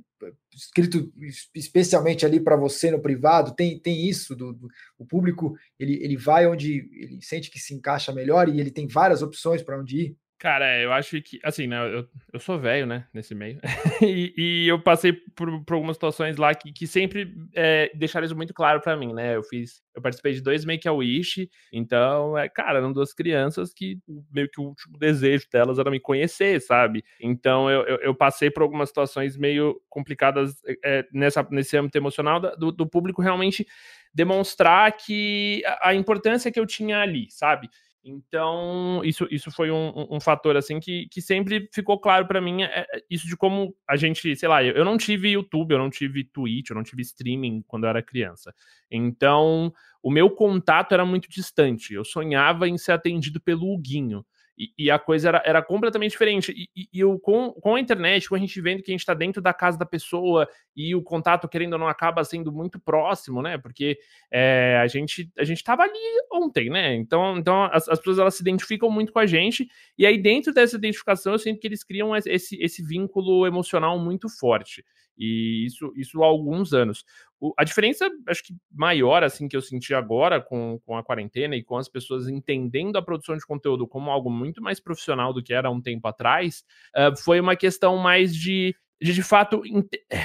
[0.53, 1.13] escrito
[1.55, 6.17] especialmente ali para você no privado, tem, tem isso, do, do, o público ele, ele
[6.17, 9.99] vai onde ele sente que se encaixa melhor e ele tem várias opções para onde
[9.99, 10.17] ir.
[10.39, 13.61] Cara, é, eu acho que, assim, né, eu, eu sou velho, né, nesse meio,
[14.03, 18.37] e, e, eu passei por, por, algumas situações lá que, que sempre é, deixaram isso
[18.37, 22.79] muito claro para mim, né, eu fiz, eu participei de dois Make-A-Wish, então, é, cara,
[22.79, 23.99] eram duas crianças que
[24.31, 28.51] meio que o último desejo delas era me conhecer, sabe, então eu, eu, eu passei
[28.51, 33.65] por algumas situações meio complicadas é, nessa, nesse âmbito emocional do, do público realmente
[34.13, 37.71] demonstrar que a, a importância que eu tinha ali, sabe,
[38.05, 42.63] então, isso, isso foi um, um, fator, assim, que, que sempre ficou claro para mim,
[42.63, 45.79] é, é, isso de como a gente, sei lá, eu, eu não tive YouTube, eu
[45.79, 48.55] não tive Twitch, eu não tive streaming quando eu era criança.
[48.91, 51.95] Então, o meu contato era muito distante.
[51.95, 54.25] Eu sonhava em ser atendido pelo Huguinho.
[54.57, 56.53] E, e, a coisa era, era completamente diferente.
[56.53, 59.15] E, e, eu, com, com a internet, com a gente vendo que a gente está
[59.15, 63.43] dentro da casa da pessoa e o contato, querendo ou não, acaba sendo muito próximo,
[63.43, 63.59] né?
[63.59, 63.99] Porque
[64.31, 65.99] é, a gente a gente estava ali
[66.33, 66.95] ontem, né?
[66.95, 69.69] Então, então as, as, pessoas elas se identificam muito com a gente.
[69.99, 74.29] E aí, dentro dessa identificação, eu sinto que eles criam esse, esse vínculo emocional muito
[74.29, 74.85] forte.
[75.17, 77.05] E isso, isso há alguns anos.
[77.41, 81.57] O, a diferença, acho que maior, assim, que eu senti agora com, com a quarentena
[81.57, 85.43] e com as pessoas entendendo a produção de conteúdo como algo muito mais profissional do
[85.43, 86.65] que era um tempo atrás,
[86.97, 89.63] uh, foi uma questão mais de de, de fato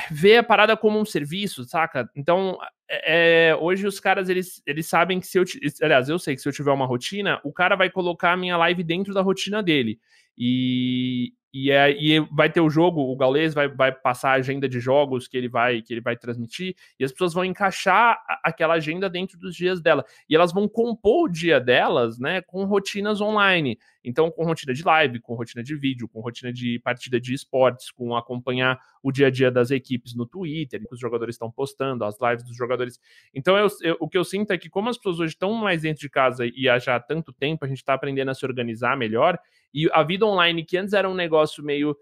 [0.10, 2.10] ver a parada como um serviço, saca?
[2.16, 2.58] Então,
[2.90, 5.44] é, hoje os caras eles, eles sabem que se eu,
[5.82, 8.56] aliás, eu sei que se eu tiver uma rotina, o cara vai colocar a minha
[8.58, 10.00] live dentro da rotina dele.
[10.38, 14.70] E, e, é, e vai ter o jogo, o Gaules vai, vai passar a agenda
[14.70, 18.76] de jogos que ele vai que ele vai transmitir, e as pessoas vão encaixar aquela
[18.76, 20.06] agenda dentro dos dias dela.
[20.30, 23.78] E elas vão compor o dia delas, né, com rotinas online.
[24.04, 27.92] Então, com rotina de live, com rotina de vídeo, com rotina de partida de esportes,
[27.92, 32.04] com acompanhar o dia a dia das equipes no Twitter, que os jogadores estão postando,
[32.06, 33.00] as lives dos jogadores.
[33.34, 35.82] Então, eu, eu, o que eu sinto é que, como as pessoas hoje estão mais
[35.82, 38.96] dentro de casa e há já tanto tempo, a gente está aprendendo a se organizar
[38.96, 39.38] melhor,
[39.74, 41.96] e a vida online, que antes era um negócio meio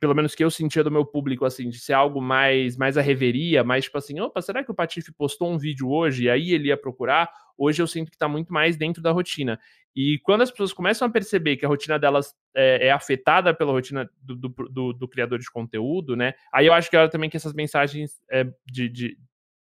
[0.00, 3.02] pelo menos que eu sentia do meu público, assim, de ser algo mais, mais a
[3.02, 6.52] reveria, mais tipo assim, opa, será que o Patife postou um vídeo hoje e aí
[6.52, 7.30] ele ia procurar?
[7.56, 9.58] Hoje eu sinto que tá muito mais dentro da rotina.
[9.94, 13.72] E quando as pessoas começam a perceber que a rotina delas é, é afetada pela
[13.72, 16.34] rotina do, do, do, do, criador de conteúdo, né?
[16.52, 19.18] Aí eu acho que é hora também que essas mensagens é, de, de,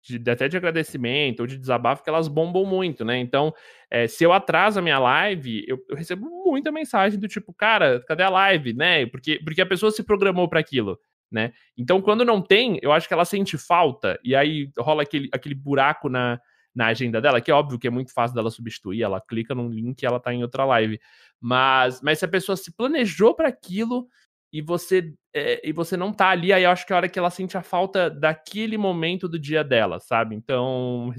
[0.02, 3.18] de, até de agradecimento ou de desabafo, que elas bombam muito, né?
[3.18, 3.54] Então,
[3.90, 8.02] é, se eu atraso a minha live, eu, eu, recebo muita mensagem do tipo, cara,
[8.06, 9.06] cadê a live, né?
[9.06, 10.98] Porque, porque a pessoa se programou para aquilo,
[11.30, 11.52] né?
[11.76, 15.54] Então, quando não tem, eu acho que ela sente falta, e aí rola aquele, aquele
[15.54, 16.40] buraco na,
[16.74, 19.68] na agenda dela, que é óbvio que é muito fácil dela substituir, ela clica num
[19.68, 21.00] link e ela tá em outra live.
[21.40, 24.08] Mas, mas se a pessoa se planejou para aquilo,
[24.52, 27.08] e você é, e você não tá ali, aí eu acho que é a hora
[27.08, 30.36] que ela sente a falta daquele momento do dia dela, sabe?
[30.36, 31.10] Então,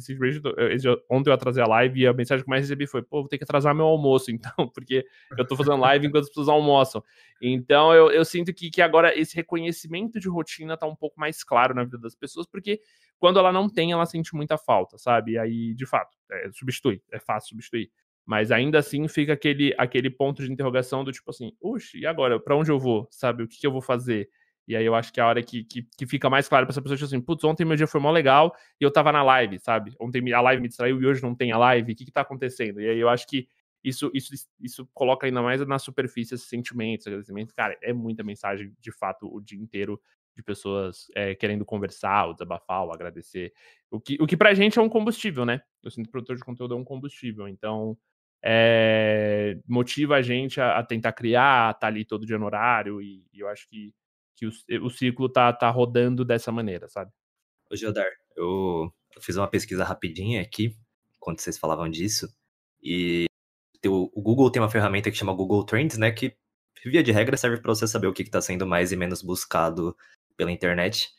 [1.10, 3.39] ontem eu atrasei a live e a mensagem que mais recebi foi, pô, vou ter
[3.39, 5.04] que atrasar meu almoço, então, porque
[5.36, 7.04] eu tô fazendo live enquanto as pessoas almoçam.
[7.41, 11.43] Então, eu, eu sinto que, que agora esse reconhecimento de rotina tá um pouco mais
[11.43, 12.80] claro na vida das pessoas, porque
[13.17, 15.32] quando ela não tem, ela sente muita falta, sabe?
[15.32, 17.89] E aí, de fato, é, substitui, é fácil substituir.
[18.25, 22.39] Mas ainda assim fica aquele, aquele ponto de interrogação do tipo assim, uxe, e agora?
[22.39, 23.07] Para onde eu vou?
[23.12, 23.43] Sabe?
[23.43, 24.29] O que, que, eu vou fazer?
[24.67, 26.71] E aí eu acho que é a hora que, que, que fica mais claro para
[26.71, 29.21] essa pessoa, tipo assim, putz, ontem meu dia foi mó legal e eu tava na
[29.21, 29.93] live, sabe?
[29.99, 32.21] Ontem a live me distraiu e hoje não tem a live, o que que tá
[32.21, 32.79] acontecendo?
[32.79, 33.47] E aí eu acho que
[33.83, 37.53] isso, isso, isso coloca ainda mais na superfície esses sentimentos, agradecimentos.
[37.53, 39.99] Cara, é muita mensagem, de fato, o dia inteiro
[40.36, 43.53] de pessoas é, querendo conversar, ou desabafar, ou agradecer.
[43.91, 45.62] O que, o que pra gente é um combustível, né?
[45.83, 47.47] Eu sinto produtor de conteúdo é um combustível.
[47.47, 47.97] Então,
[48.43, 52.45] é, motiva a gente a, a, tentar criar, a estar tá ali todo dia no
[52.45, 53.93] horário, e, e eu acho que,
[54.36, 54.51] que o,
[54.86, 57.12] o, ciclo tá, tá rodando dessa maneira, sabe?
[57.71, 60.75] Ô, Geodar, eu fiz uma pesquisa rapidinha aqui,
[61.19, 62.27] quando vocês falavam disso,
[62.82, 63.25] e
[63.86, 66.36] o, o Google tem uma ferramenta que chama Google Trends, né, que
[66.86, 69.95] via de regra serve para você saber o que está sendo mais e menos buscado
[70.36, 71.10] pela internet.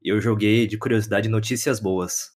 [0.00, 2.30] E eu joguei de curiosidade notícias boas.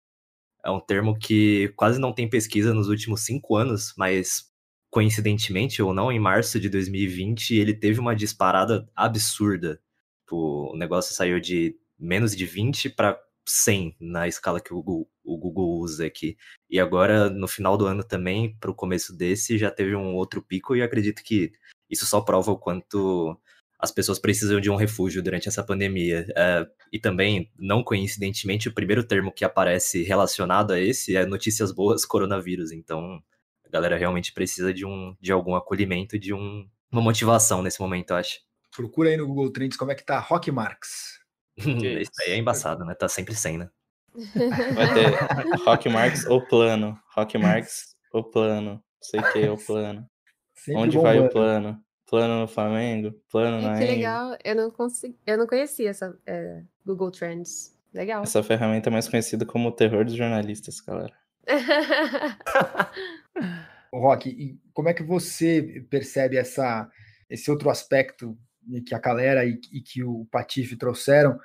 [0.63, 4.52] É um termo que quase não tem pesquisa nos últimos cinco anos, mas
[4.89, 9.82] coincidentemente ou não, em março de 2020 ele teve uma disparada absurda.
[10.30, 15.38] O negócio saiu de menos de 20 para 100 na escala que o Google, o
[15.38, 16.38] Google usa aqui.
[16.69, 20.41] E agora, no final do ano também, para o começo desse, já teve um outro
[20.41, 21.52] pico e acredito que
[21.89, 23.38] isso só prova o quanto
[23.80, 26.26] as pessoas precisam de um refúgio durante essa pandemia.
[26.36, 31.71] É, e também, não coincidentemente, o primeiro termo que aparece relacionado a esse é notícias
[31.71, 32.71] boas coronavírus.
[32.71, 33.23] Então,
[33.65, 38.12] a galera realmente precisa de, um, de algum acolhimento, de um, uma motivação nesse momento,
[38.12, 38.39] eu acho.
[38.75, 41.19] Procura aí no Google Trends como é que tá Rock Marks.
[41.58, 42.93] Isso aí é embaçado, né?
[42.93, 43.69] Tá sempre sem, né?
[44.75, 46.99] Vai ter Rock Marks ou plano.
[47.15, 48.71] Rock Marks ou plano.
[48.71, 50.06] Não sei o que é o plano.
[50.54, 51.82] Sempre Onde vai o plano?
[52.08, 56.15] Plano no Flamengo, plano é, na Que legal, eu não consegui, eu não conhecia essa
[56.25, 57.78] é, Google Trends.
[57.94, 58.24] Legal.
[58.24, 61.13] Essa ferramenta é mais conhecida como o terror dos jornalistas, galera.
[63.94, 66.89] Rock, como é que você percebe essa,
[67.30, 68.38] esse outro aspecto
[68.86, 71.38] que a galera e, e que o Patife trouxeram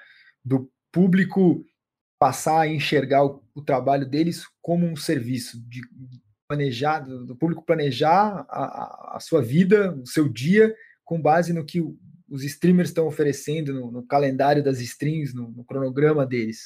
[0.44, 1.64] do público
[2.18, 5.81] passar a enxergar o, o, trabalho deles como um serviço, de,
[6.49, 11.83] planejar, do público planejar a, a, sua vida, o seu dia, com base no que
[12.29, 16.65] os streamers estão oferecendo, no, no calendário das streams, no, no cronograma deles.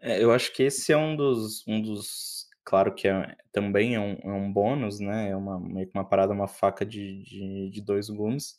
[0.00, 4.00] É, eu acho que esse é um dos, um dos claro que é, também é
[4.00, 5.30] um, é um bônus, né?
[5.30, 8.54] É uma, meio que uma parada, uma faca de, de, de dois gumes,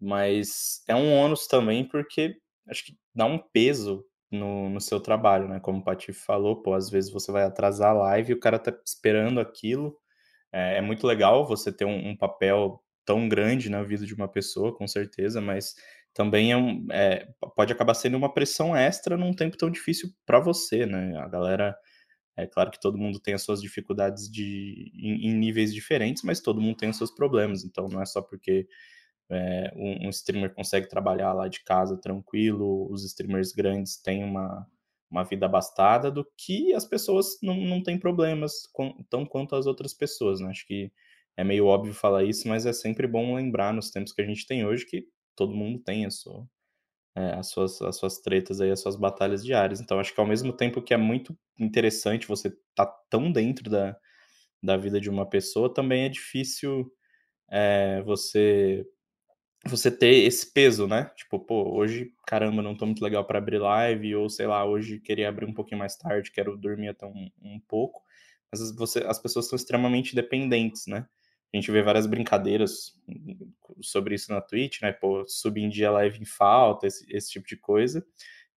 [0.00, 2.36] mas é um ônus também porque
[2.68, 5.60] acho que dá um peso no, no seu trabalho, né?
[5.60, 8.58] Como o Patife falou, pô, às vezes você vai atrasar a live e o cara
[8.58, 9.96] tá esperando aquilo.
[10.52, 14.28] É, é muito legal você ter um, um, papel tão grande na vida de uma
[14.28, 15.74] pessoa, com certeza, mas
[16.14, 20.40] também é um, é, pode acabar sendo uma pressão extra num tempo tão difícil para
[20.40, 21.16] você, né?
[21.18, 21.76] A galera,
[22.36, 26.40] é claro que todo mundo tem as suas dificuldades de, em, em níveis diferentes, mas
[26.40, 28.66] todo mundo tem os seus problemas, então não é só porque
[29.30, 34.66] é, um, um, streamer consegue trabalhar lá de casa tranquilo, os streamers grandes têm uma,
[35.10, 39.66] uma vida abastada, do que as pessoas não, não têm problemas com, tão quanto as
[39.66, 40.40] outras pessoas.
[40.40, 40.50] Né?
[40.50, 40.92] Acho que
[41.36, 44.46] é meio óbvio falar isso, mas é sempre bom lembrar nos tempos que a gente
[44.46, 45.06] tem hoje que
[45.36, 46.46] todo mundo tem a sua,
[47.16, 49.80] é, as, suas, as suas tretas aí, as suas batalhas diárias.
[49.80, 53.70] Então, acho que ao mesmo tempo que é muito interessante você estar tá tão dentro
[53.70, 53.96] da,
[54.62, 56.90] da vida de uma pessoa, também é difícil
[57.50, 58.86] é, você
[59.66, 61.10] você ter esse peso, né?
[61.16, 64.98] Tipo, pô, hoje, caramba, não tô muito legal para abrir live, ou sei lá, hoje
[65.00, 68.02] queria abrir um pouquinho mais tarde, quero dormir até um, um pouco.
[68.50, 71.06] Mas você, as pessoas são extremamente dependentes, né?
[71.52, 72.94] A gente vê várias brincadeiras
[73.80, 74.92] sobre isso na Twitch, né?
[74.92, 78.04] Pô, subir em dia live em falta, esse, esse tipo de coisa.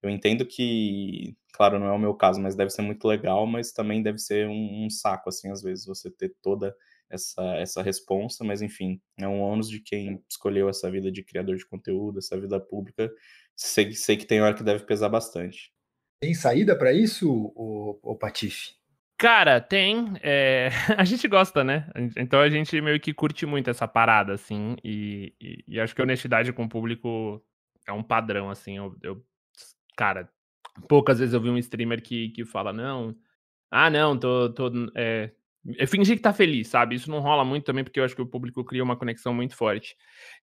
[0.01, 3.71] Eu entendo que, claro, não é o meu caso, mas deve ser muito legal, mas
[3.71, 6.75] também deve ser um, um saco, assim, às vezes, você ter toda
[7.09, 11.55] essa, essa responsa, mas enfim, é um ônus de quem escolheu essa vida de criador
[11.55, 13.11] de conteúdo, essa vida pública.
[13.55, 15.73] Sei, sei que tem hora que deve pesar bastante.
[16.19, 18.73] Tem saída para isso, o, o Patife?
[19.17, 20.13] Cara, tem.
[20.21, 20.69] É...
[20.97, 21.89] A gente gosta, né?
[22.17, 24.75] Então a gente meio que curte muito essa parada, assim.
[24.83, 27.41] E, e, e acho que honestidade com o público
[27.87, 28.77] é um padrão, assim.
[28.77, 29.25] Eu, eu,
[29.97, 30.29] Cara,
[30.89, 33.15] poucas vezes eu vi um streamer que, que fala, não.
[33.71, 34.49] Ah, não, tô.
[34.53, 35.31] tô é,
[35.77, 36.95] é fingir que tá feliz, sabe?
[36.95, 39.55] Isso não rola muito também, porque eu acho que o público cria uma conexão muito
[39.55, 39.95] forte.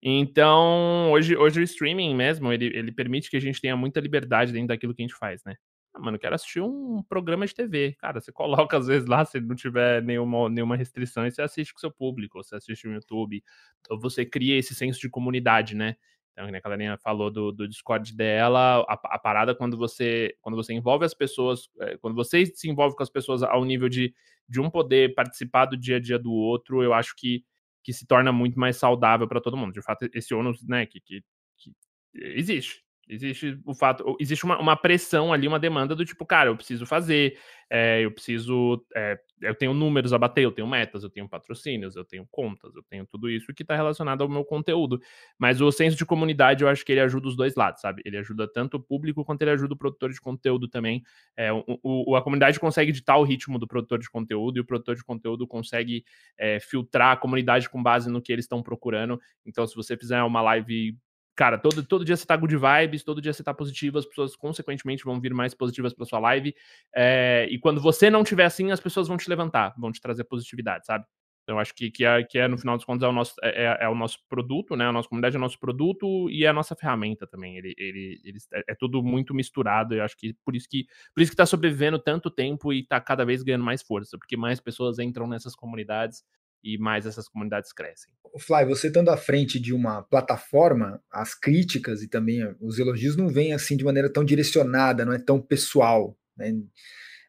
[0.03, 4.53] Então, hoje, hoje o streaming mesmo, ele, ele permite que a gente tenha muita liberdade
[4.53, 5.57] dentro daquilo que a gente faz, né?
[5.95, 7.95] Ah, mano, quero assistir um programa de TV.
[7.99, 8.33] Cara, você
[8.67, 11.91] coloca às vezes lá, se não tiver nenhuma, nenhuma restrição, e você assiste com seu
[11.91, 13.43] público, você assiste no YouTube,
[13.91, 15.97] ou você cria esse senso de comunidade, né?
[16.33, 20.73] Então, a Catarina falou do, do Discord dela, a, a, parada quando você quando você
[20.73, 24.15] envolve as pessoas, é, quando você se envolve com as pessoas ao nível de,
[24.49, 27.45] de um poder participar do dia a dia do outro, eu acho que,
[27.83, 29.75] que se torna muito mais saudável para todo mundo.
[29.75, 31.23] De fato, esse ônus, né, que, que,
[31.59, 31.71] que
[32.15, 32.83] existe.
[33.09, 36.87] Existe o fato, existe uma, uma, pressão ali, uma demanda do tipo, cara, eu preciso
[36.87, 37.37] fazer,
[37.69, 41.97] é, eu preciso, é, eu tenho números a bater, eu tenho metas, eu tenho patrocínios,
[41.97, 45.01] eu tenho contas, eu tenho tudo isso que está relacionado ao meu conteúdo.
[45.37, 48.03] Mas o senso de comunidade, eu acho que ele ajuda os dois lados, sabe?
[48.05, 51.03] Ele ajuda tanto o público quanto ele ajuda o produtor de conteúdo também.
[51.37, 54.65] É, o, o, a comunidade consegue ditar o ritmo do produtor de conteúdo e o
[54.65, 56.05] produtor de conteúdo consegue
[56.39, 59.21] é, filtrar a comunidade com base no que eles estão procurando.
[59.45, 60.97] Então, se você fizer uma live
[61.35, 64.37] cara, todo, todo dia você tá good vibes, todo dia você tá positivo, as pessoas
[64.37, 66.55] consequentemente vão vir mais positivas pra sua live.
[66.95, 70.25] É, e quando você não tiver assim, as pessoas vão te levantar, vão te trazer
[70.25, 71.05] positividade, sabe?
[71.43, 73.65] Então, acho que, que, é, que é, no final dos contos, é o, nosso, é,
[73.65, 74.87] é, é, o nosso produto, né?
[74.87, 77.57] A nossa comunidade é o nosso produto e é a nossa ferramenta também.
[77.57, 79.95] Ele, ele, ele é, é, tudo muito misturado.
[79.95, 83.01] Eu acho que por isso que por isso que está sobrevivendo tanto tempo e está
[83.01, 86.23] cada vez ganhando mais força, porque mais pessoas entram nessas comunidades
[86.63, 88.13] e mais essas comunidades crescem.
[88.39, 93.29] Fly, você estando à frente de uma plataforma, as críticas e também os elogios não
[93.29, 96.55] vêm assim de maneira tão direcionada, não é tão pessoal, né?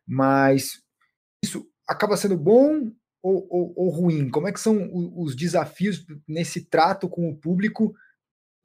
[0.08, 0.82] Mas
[1.44, 4.30] isso acaba sendo bom ou, ou, ou, ruim?
[4.30, 7.94] Como é que são os desafios nesse trato com o público?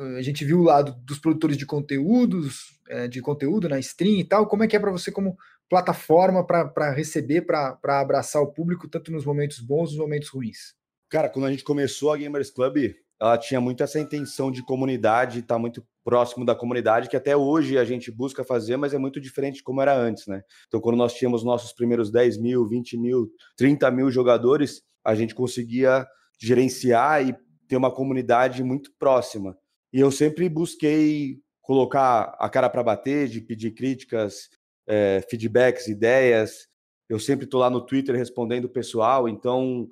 [0.00, 4.24] A gente viu o lado dos produtores de conteúdos, é, de conteúdo na stream e
[4.24, 4.46] tal.
[4.46, 5.36] Como é que é para você como
[5.68, 10.74] plataforma para receber, para abraçar o público, tanto nos momentos bons nos momentos ruins?
[11.10, 15.42] Cara, quando a gente começou a Gamers Club, ela tinha muito essa intenção de comunidade,
[15.42, 19.20] tá muito próximo da comunidade, que até hoje a gente busca fazer, mas é muito
[19.20, 20.42] diferente de como era antes, né?
[20.66, 25.34] Então, quando nós tínhamos nossos primeiros 10 mil, 20 mil, 30 mil jogadores, a gente
[25.34, 26.06] conseguia
[26.40, 29.56] gerenciar e ter uma comunidade muito próxima.
[29.92, 34.48] E eu sempre busquei colocar a cara para bater, de pedir críticas,
[34.88, 36.66] é, feedbacks, ideias.
[37.08, 39.88] Eu sempre estou lá no Twitter respondendo o pessoal, então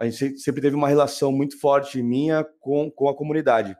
[0.00, 3.76] a gente sempre teve uma relação muito forte minha com, com a comunidade.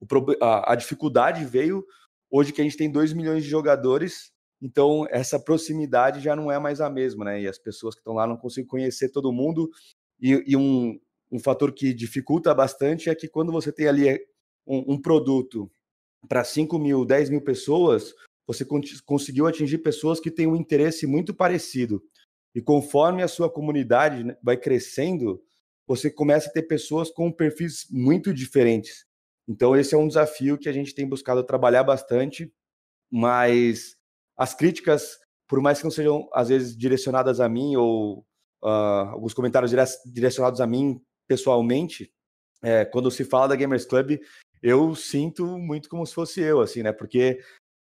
[0.00, 0.06] O,
[0.42, 1.84] a, a dificuldade veio
[2.30, 4.30] hoje que a gente tem 2 milhões de jogadores,
[4.62, 7.42] então essa proximidade já não é mais a mesma, né?
[7.42, 9.68] E as pessoas que estão lá não conseguem conhecer todo mundo.
[10.20, 10.98] E, e um,
[11.32, 14.20] um fator que dificulta bastante é que quando você tem ali
[14.66, 15.70] um, um produto
[16.28, 18.14] para 5 mil, 10 mil pessoas,
[18.46, 18.66] você
[19.04, 22.02] conseguiu atingir pessoas que têm um interesse muito parecido.
[22.54, 25.42] E conforme a sua comunidade né, vai crescendo,
[25.86, 29.06] você começa a ter pessoas com perfis muito diferentes.
[29.48, 32.52] Então, esse é um desafio que a gente tem buscado trabalhar bastante,
[33.10, 33.96] mas
[34.36, 35.18] as críticas,
[35.48, 38.24] por mais que não sejam, às vezes, direcionadas a mim, ou
[38.62, 39.72] uh, alguns comentários
[40.06, 42.12] direcionados a mim pessoalmente,
[42.62, 44.20] é, quando se fala da Gamers Club,
[44.62, 46.92] eu sinto muito como se fosse eu, assim, né?
[46.92, 47.40] Porque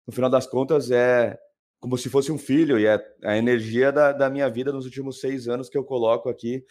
[0.09, 1.39] no final das contas, é
[1.79, 5.21] como se fosse um filho e é a energia da, da minha vida nos últimos
[5.21, 6.65] seis anos que eu coloco aqui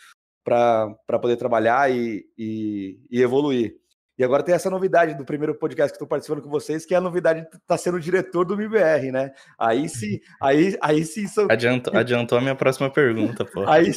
[0.43, 3.75] para poder trabalhar e, e, e, evoluir.
[4.17, 6.97] E agora tem essa novidade do primeiro podcast que estou participando com vocês, que é
[6.97, 9.31] a novidade de estar tá sendo diretor do MBR, né?
[9.59, 11.45] Aí sim, aí, aí sim são.
[11.51, 13.63] Adiantou, adiantou a minha próxima pergunta, pô.
[13.69, 13.91] Aí,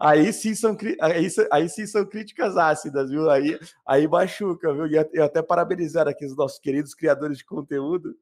[0.00, 3.28] aí, sim são, aí, aí sim são críticas ácidas, viu?
[3.28, 4.86] Aí, aí machuca, viu?
[4.86, 8.14] E eu até parabenizar aqui os nossos queridos criadores de conteúdo,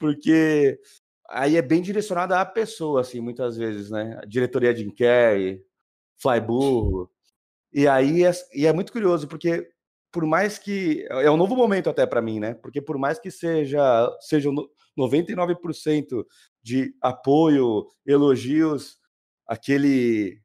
[0.00, 0.80] porque
[1.28, 4.18] aí é bem direcionado à pessoa, assim, muitas vezes, né?
[4.20, 5.62] A diretoria de Carrey,
[6.20, 7.08] Flyburro.
[7.72, 9.70] E aí é, e é muito curioso, porque
[10.10, 11.06] por mais que.
[11.10, 12.54] É um novo momento até para mim, né?
[12.54, 14.54] Porque por mais que seja sejam
[14.98, 16.26] 99%
[16.62, 18.96] de apoio, elogios,
[19.46, 20.40] aquele.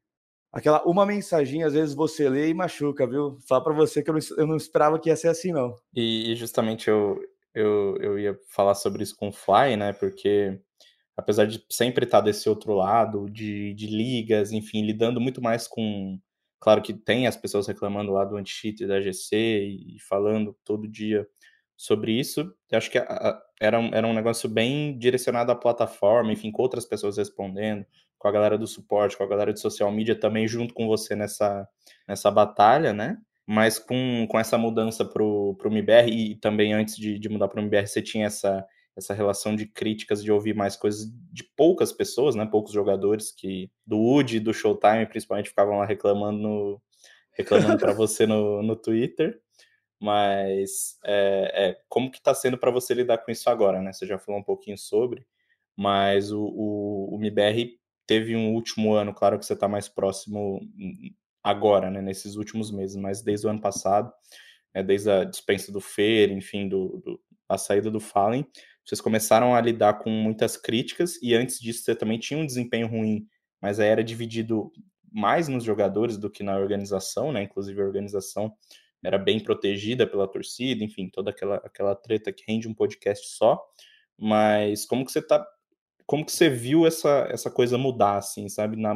[0.52, 3.38] Aquela uma mensagem, às vezes você lê e machuca, viu?
[3.48, 5.74] Fala para você que eu não, eu não esperava que ia ser assim, não.
[5.94, 7.18] E, e justamente eu,
[7.56, 9.92] eu, eu ia falar sobre isso com o Fly, né?
[9.94, 10.60] Porque
[11.16, 16.20] apesar de sempre estar desse outro lado, de, de ligas, enfim, lidando muito mais com.
[16.60, 21.26] Claro que tem as pessoas reclamando lá do anti-cheat da GC e falando todo dia
[21.76, 22.40] sobre isso.
[22.70, 26.50] Eu acho que a, a, era, um, era um negócio bem direcionado à plataforma, enfim,
[26.50, 27.86] com outras pessoas respondendo,
[28.18, 31.14] com a galera do suporte, com a galera de social media também junto com você
[31.14, 31.68] nessa,
[32.08, 33.18] nessa batalha, né?
[33.46, 37.60] Mas com, com essa mudança para o MBR e também antes de, de mudar para
[37.60, 38.66] o MBR, você tinha essa,
[38.96, 42.44] essa relação de críticas, de ouvir mais coisas de poucas pessoas, né?
[42.44, 46.82] Poucos jogadores que do e do Showtime principalmente ficavam lá reclamando no,
[47.32, 49.40] reclamando para você no, no Twitter.
[50.00, 53.92] Mas é, é como que está sendo para você lidar com isso agora, né?
[53.92, 55.24] Você já falou um pouquinho sobre,
[55.76, 60.60] mas o, o, o MBR teve um último ano, claro que você está mais próximo
[61.46, 62.02] agora, né?
[62.02, 64.12] Nesses últimos meses, mas desde o ano passado,
[64.74, 68.44] né, desde a dispensa do Fer, enfim, do, do a saída do Fallen,
[68.84, 72.88] vocês começaram a lidar com muitas críticas e antes disso você também tinha um desempenho
[72.88, 73.24] ruim,
[73.62, 74.72] mas aí era dividido
[75.12, 77.44] mais nos jogadores do que na organização, né?
[77.44, 78.52] Inclusive a organização
[79.04, 83.64] era bem protegida pela torcida, enfim, toda aquela, aquela treta que rende um podcast só.
[84.18, 85.46] Mas como que você tá.
[86.06, 88.76] Como que você viu essa, essa coisa mudar, assim, sabe?
[88.76, 88.94] Na,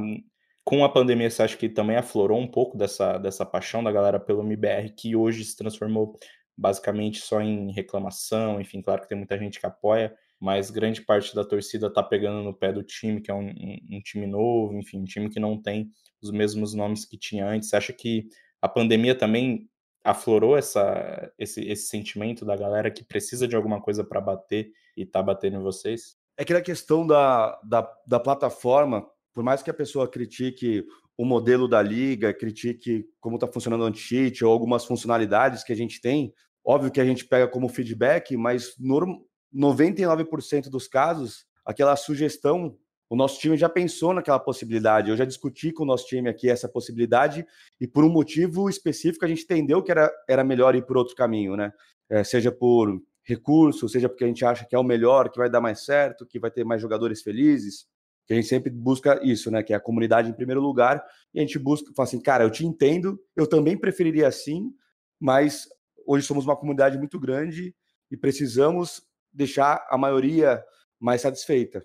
[0.71, 4.21] com a pandemia, você acha que também aflorou um pouco dessa, dessa paixão da galera
[4.21, 6.16] pelo MBR, que hoje se transformou
[6.57, 11.35] basicamente só em reclamação, enfim, claro que tem muita gente que apoia, mas grande parte
[11.35, 14.79] da torcida está pegando no pé do time, que é um, um, um, time novo,
[14.79, 15.91] enfim, um time que não tem
[16.23, 17.68] os mesmos nomes que tinha antes.
[17.68, 18.29] Você acha que
[18.62, 19.68] a pandemia também
[20.05, 25.05] aflorou essa, esse, esse sentimento da galera que precisa de alguma coisa para bater e
[25.05, 26.16] tá batendo em vocês?
[26.37, 30.85] É que a questão da, da, da plataforma, por mais que a pessoa critique
[31.16, 35.76] o modelo da liga, critique como está funcionando o anti-cheat ou algumas funcionalidades que a
[35.76, 36.33] gente tem,
[36.64, 42.76] Óbvio que a gente pega como feedback, mas no 99% dos casos, aquela sugestão,
[43.09, 45.11] o nosso time já pensou naquela possibilidade.
[45.11, 47.45] Eu já discuti com o nosso time aqui essa possibilidade
[47.81, 51.14] e por um motivo específico a gente entendeu que era, era melhor ir por outro
[51.16, 51.72] caminho, né?
[52.09, 55.49] É, seja por recurso, seja porque a gente acha que é o melhor, que vai
[55.49, 57.87] dar mais certo, que vai ter mais jogadores felizes.
[58.31, 59.61] Que a gente sempre busca isso, né?
[59.61, 61.05] Que é a comunidade em primeiro lugar.
[61.35, 64.72] E a gente busca, fala assim, cara, eu te entendo, eu também preferiria assim,
[65.18, 65.68] mas
[66.07, 67.74] hoje somos uma comunidade muito grande
[68.09, 69.03] e precisamos
[69.33, 70.64] deixar a maioria
[71.01, 71.85] mais satisfeita.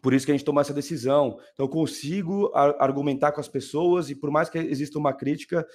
[0.00, 1.36] Por isso que a gente tomou essa decisão.
[1.54, 5.66] Então, eu consigo argumentar com as pessoas e, por mais que exista uma crítica,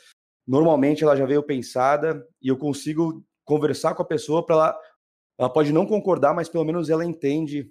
[0.47, 4.79] normalmente ela já veio pensada e eu consigo conversar com a pessoa para ela.
[5.37, 7.69] Ela pode não concordar, mas pelo menos ela entende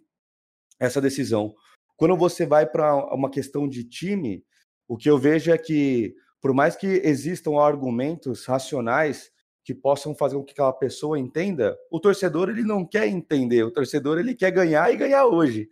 [0.78, 1.54] essa decisão.
[1.96, 4.44] Quando você vai para uma questão de time,
[4.88, 9.32] o que eu vejo é que, por mais que existam argumentos racionais,
[9.64, 13.70] que possam fazer com que aquela pessoa entenda, o torcedor ele não quer entender, o
[13.70, 15.68] torcedor ele quer ganhar e ganhar hoje.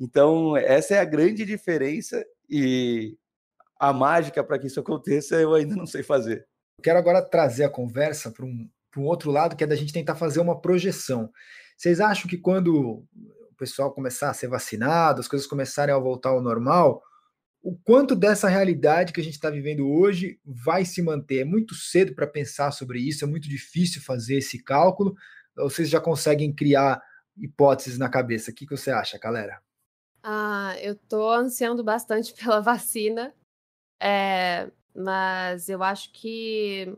[0.00, 3.16] Então, essa é a grande diferença e
[3.78, 6.46] a mágica para que isso aconteça eu ainda não sei fazer.
[6.82, 10.16] Quero agora trazer a conversa para um, um outro lado, que é da gente tentar
[10.16, 11.30] fazer uma projeção.
[11.76, 13.04] Vocês acham que quando
[13.58, 17.02] pessoal começar a ser vacinado, as coisas começarem a voltar ao normal,
[17.62, 21.40] o quanto dessa realidade que a gente está vivendo hoje vai se manter?
[21.40, 25.16] É muito cedo para pensar sobre isso, é muito difícil fazer esse cálculo.
[25.56, 27.02] Vocês já conseguem criar
[27.36, 28.50] hipóteses na cabeça?
[28.50, 29.60] O que, que você acha, galera?
[30.22, 33.34] Ah, eu estou ansiando bastante pela vacina,
[34.00, 36.96] é, mas eu acho que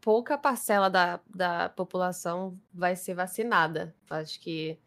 [0.00, 3.94] pouca parcela da, da população vai ser vacinada.
[4.10, 4.78] Acho que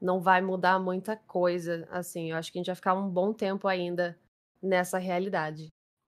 [0.00, 1.86] não vai mudar muita coisa.
[1.90, 4.18] Assim, eu acho que a gente vai ficar um bom tempo ainda
[4.62, 5.72] nessa realidade.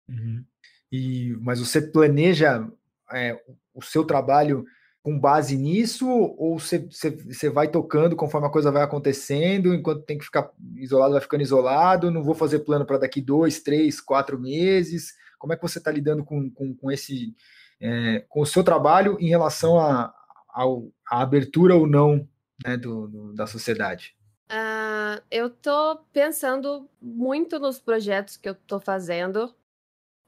[0.09, 0.45] Uhum.
[0.91, 2.69] E, mas você planeja
[3.13, 3.41] é,
[3.75, 4.65] o seu trabalho
[5.03, 10.05] com base nisso ou você, você, você, vai tocando conforme a coisa vai acontecendo, enquanto
[10.05, 14.01] tem que ficar isolado, vai ficando isolado, não vou fazer plano para daqui dois, três,
[14.01, 15.15] quatro meses?
[15.39, 17.35] Como é que você está lidando com, com, com, esse,
[17.81, 20.13] é, com o seu trabalho em relação à
[20.53, 20.65] a,
[21.11, 22.29] a, abertura ou não
[22.65, 24.17] né, do, do, da sociedade?
[24.51, 29.55] Uh, eu estou pensando muito nos projetos que eu estou fazendo.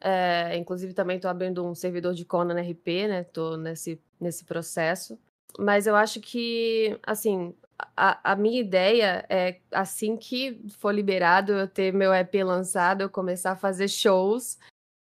[0.00, 3.20] É, inclusive, também estou abrindo um servidor de Conan RP, né?
[3.22, 5.18] Estou nesse, nesse processo.
[5.58, 7.54] Mas eu acho que, assim,
[7.96, 13.10] a, a, minha ideia é, assim que for liberado, eu ter meu EP lançado, eu
[13.10, 14.58] começar a fazer shows.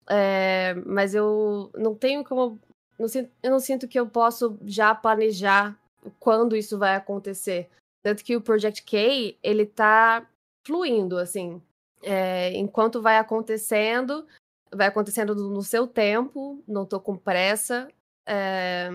[0.09, 2.59] É, mas eu não tenho como.
[2.99, 3.07] Não,
[3.43, 5.80] eu não sinto que eu posso já planejar
[6.19, 7.69] quando isso vai acontecer.
[8.03, 10.27] Tanto que o Project K, ele tá
[10.67, 11.63] fluindo, assim.
[12.03, 14.27] É, enquanto vai acontecendo,
[14.73, 17.89] vai acontecendo no seu tempo, não tô com pressa.
[18.27, 18.91] É,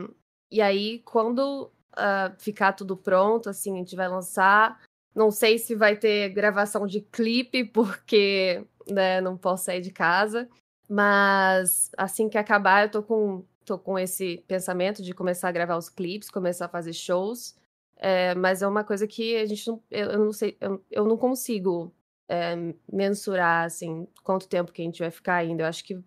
[0.51, 4.81] e aí, quando uh, ficar tudo pronto, assim, a gente vai lançar.
[5.13, 10.49] Não sei se vai ter gravação de clipe, porque né, não posso sair de casa.
[10.87, 15.77] Mas assim que acabar, eu tô com, tô com esse pensamento de começar a gravar
[15.77, 17.55] os clipes, começar a fazer shows.
[17.97, 19.81] É, mas é uma coisa que a gente não.
[19.89, 21.93] Eu, eu não sei, eu, eu não consigo
[22.29, 22.55] é,
[22.91, 25.63] mensurar assim quanto tempo que a gente vai ficar ainda.
[25.63, 25.99] Eu acho que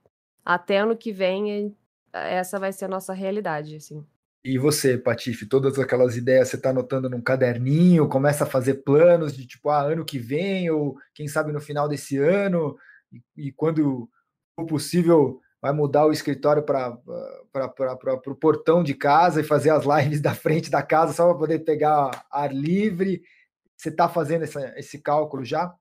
[0.45, 1.77] até ano que vem
[2.13, 4.05] essa vai ser a nossa realidade, assim.
[4.45, 9.37] E você, Patife, todas aquelas ideias você está anotando num caderninho, começa a fazer planos
[9.37, 12.79] de tipo, ah, ano que vem, ou quem sabe no final desse ano,
[13.13, 14.09] e, e quando
[14.55, 16.99] for possível, vai mudar o escritório para
[18.27, 21.59] o portão de casa e fazer as lives da frente da casa só para poder
[21.61, 23.23] pegar ar livre.
[23.77, 25.73] Você está fazendo essa, esse cálculo já?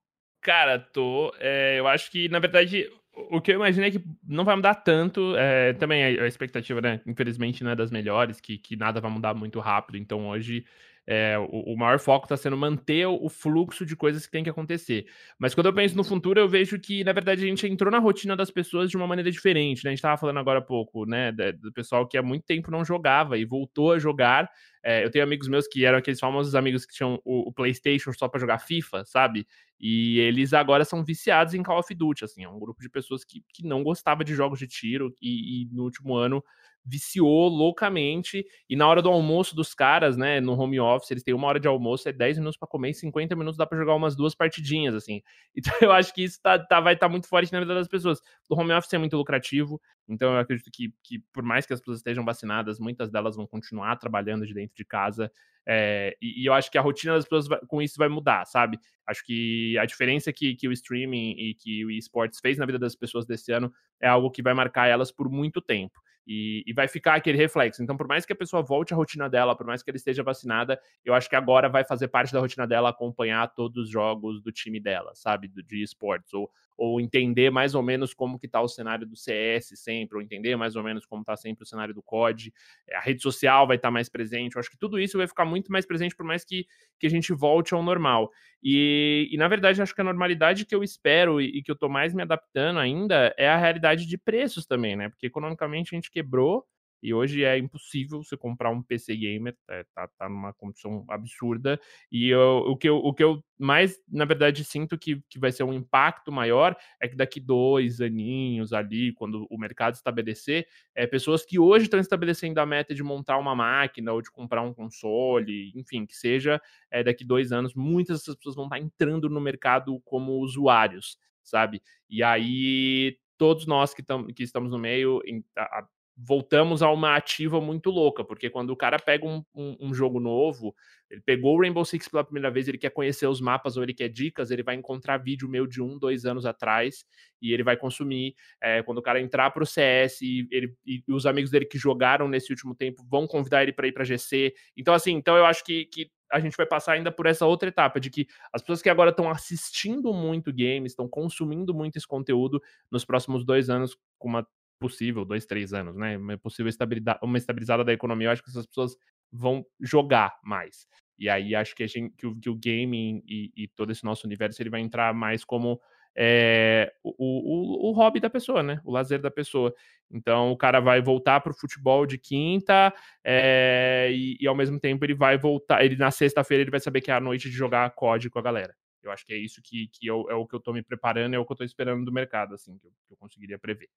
[0.41, 1.33] Cara, tô.
[1.39, 4.75] É, eu acho que, na verdade, o que eu imaginei é que não vai mudar
[4.75, 5.35] tanto.
[5.35, 7.01] É, também a, expectativa, né?
[7.05, 9.97] Infelizmente, não é das melhores, que, que nada vai mudar muito rápido.
[9.97, 10.65] Então, hoje,
[11.09, 14.49] é, o, o, maior foco está sendo manter o, fluxo de coisas que tem que
[14.49, 15.07] acontecer.
[15.39, 17.97] Mas quando eu penso no futuro, eu vejo que, na verdade, a gente entrou na
[17.97, 19.85] rotina das pessoas de uma maneira diferente.
[19.85, 19.89] Né?
[19.89, 21.31] A gente estava falando agora há pouco, né?
[21.31, 24.49] Do pessoal que há muito tempo não jogava e voltou a jogar.
[24.83, 28.11] É, eu tenho amigos meus que eram aqueles famosos amigos que tinham o, o PlayStation
[28.11, 29.47] só para jogar FIFA, sabe?
[29.79, 33.23] E eles agora são viciados em Call of Duty, assim, é um grupo de pessoas
[33.23, 36.43] que, que não gostava de jogos de tiro e, e no último ano
[36.87, 38.45] viciou loucamente.
[38.69, 41.59] E na hora do almoço dos caras, né, no home office, eles têm uma hora
[41.59, 44.33] de almoço, é 10 minutos para comer e 50 minutos dá para jogar umas duas
[44.33, 45.21] partidinhas, assim.
[45.67, 47.87] Então eu acho que isso tá, tá vai estar tá muito forte na vida das
[47.87, 48.21] pessoas.
[48.47, 51.79] O home office é muito lucrativo, então eu acredito que, que por mais que as
[51.79, 55.31] pessoas estejam vacinadas, muitas delas vão continuar trabalhando de dentro de casa.
[55.69, 58.45] É, e, e, eu acho que a rotina das pessoas vai, com isso vai mudar,
[58.45, 58.79] sabe?
[59.05, 62.79] Acho que a diferença que, que o streaming e que o esportes fez na vida
[62.79, 65.99] das pessoas desse ano é algo que vai marcar elas por muito tempo.
[66.25, 67.81] E, e, vai ficar aquele reflexo.
[67.81, 70.21] Então, por mais que a pessoa volte à rotina dela, por mais que ela esteja
[70.23, 74.41] vacinada, eu acho que agora vai fazer parte da rotina dela acompanhar todos os jogos
[74.41, 75.47] do time dela, sabe?
[75.47, 76.33] Do, de esportes.
[76.33, 80.21] Ou, ou entender mais ou menos como que tá o cenário do CS sempre, ou
[80.21, 82.53] entender mais ou menos como tá sempre o cenário do COD.
[82.93, 84.55] A rede social vai estar tá mais presente.
[84.55, 86.65] Eu acho que tudo isso vai ficar muito mais presente, por mais que,
[86.99, 88.29] que a gente volte ao normal.
[88.63, 91.75] E, e na verdade, acho que a normalidade que eu espero e, e que eu
[91.75, 95.09] tô mais me adaptando ainda é a realidade de preços também, né?
[95.09, 96.65] Porque economicamente a gente quebrou
[97.01, 101.79] e hoje é impossível você comprar um PC gamer, é, tá, tá numa condição absurda.
[102.11, 105.51] E eu, o, que eu, o que eu mais, na verdade, sinto que, que vai
[105.51, 111.07] ser um impacto maior é que daqui dois aninhos ali, quando o mercado estabelecer, é,
[111.07, 114.73] pessoas que hoje estão estabelecendo a meta de montar uma máquina ou de comprar um
[114.73, 119.41] console, enfim, que seja é, daqui dois anos, muitas dessas pessoas vão estar entrando no
[119.41, 121.81] mercado como usuários, sabe?
[122.09, 125.21] E aí todos nós que, tam, que estamos no meio,
[125.55, 125.87] a,
[126.17, 130.19] voltamos a uma ativa muito louca, porque quando o cara pega um, um, um, jogo
[130.19, 130.75] novo,
[131.11, 133.93] ele pegou o Rainbow Six pela primeira vez, ele quer conhecer os mapas ou ele
[133.93, 137.05] quer dicas, ele vai encontrar vídeo meu de um, dois anos atrás
[137.39, 138.33] e ele vai consumir.
[138.59, 141.77] É, quando o cara entrar para o CS e, ele, e os amigos dele que
[141.77, 144.55] jogaram nesse último tempo vão convidar ele para ir para GC.
[144.75, 147.69] Então, assim, então eu acho que, que a gente vai passar ainda por essa outra
[147.69, 152.07] etapa de que as pessoas que agora estão assistindo muito games, estão consumindo muito esse
[152.07, 152.61] conteúdo
[152.91, 154.47] nos próximos dois anos com uma
[154.79, 156.17] possível, dois, três anos, né?
[156.17, 158.95] Uma possível estabilidade, uma estabilizada da economia, eu acho que essas pessoas
[159.31, 160.87] vão jogar mais.
[161.19, 164.03] E aí acho que, a gente, que, o, que o gaming e, e, todo esse
[164.03, 165.81] nosso universo ele vai entrar mais como
[166.15, 168.79] é, o, o, o, hobby da pessoa, né?
[168.83, 169.73] O lazer da pessoa.
[170.11, 174.79] Então o cara vai voltar para o futebol de quinta é, e, e, ao mesmo
[174.79, 175.83] tempo ele vai voltar.
[175.83, 178.43] Ele na sexta-feira ele vai saber que é a noite de jogar COD com a
[178.43, 178.75] galera.
[179.03, 181.33] Eu acho que é isso que, que eu, é o que eu estou me preparando,
[181.33, 183.89] é o que eu estou esperando do mercado, assim, que eu, que eu conseguiria prever.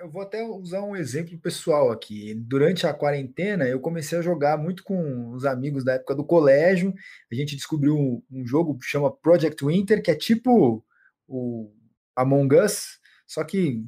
[0.00, 2.34] Eu vou até usar um exemplo pessoal aqui.
[2.34, 6.94] Durante a quarentena, eu comecei a jogar muito com os amigos da época do colégio.
[7.30, 10.84] A gente descobriu um, jogo que chama Project Winter, que é tipo
[11.28, 11.72] o
[12.16, 13.84] Among Us, só que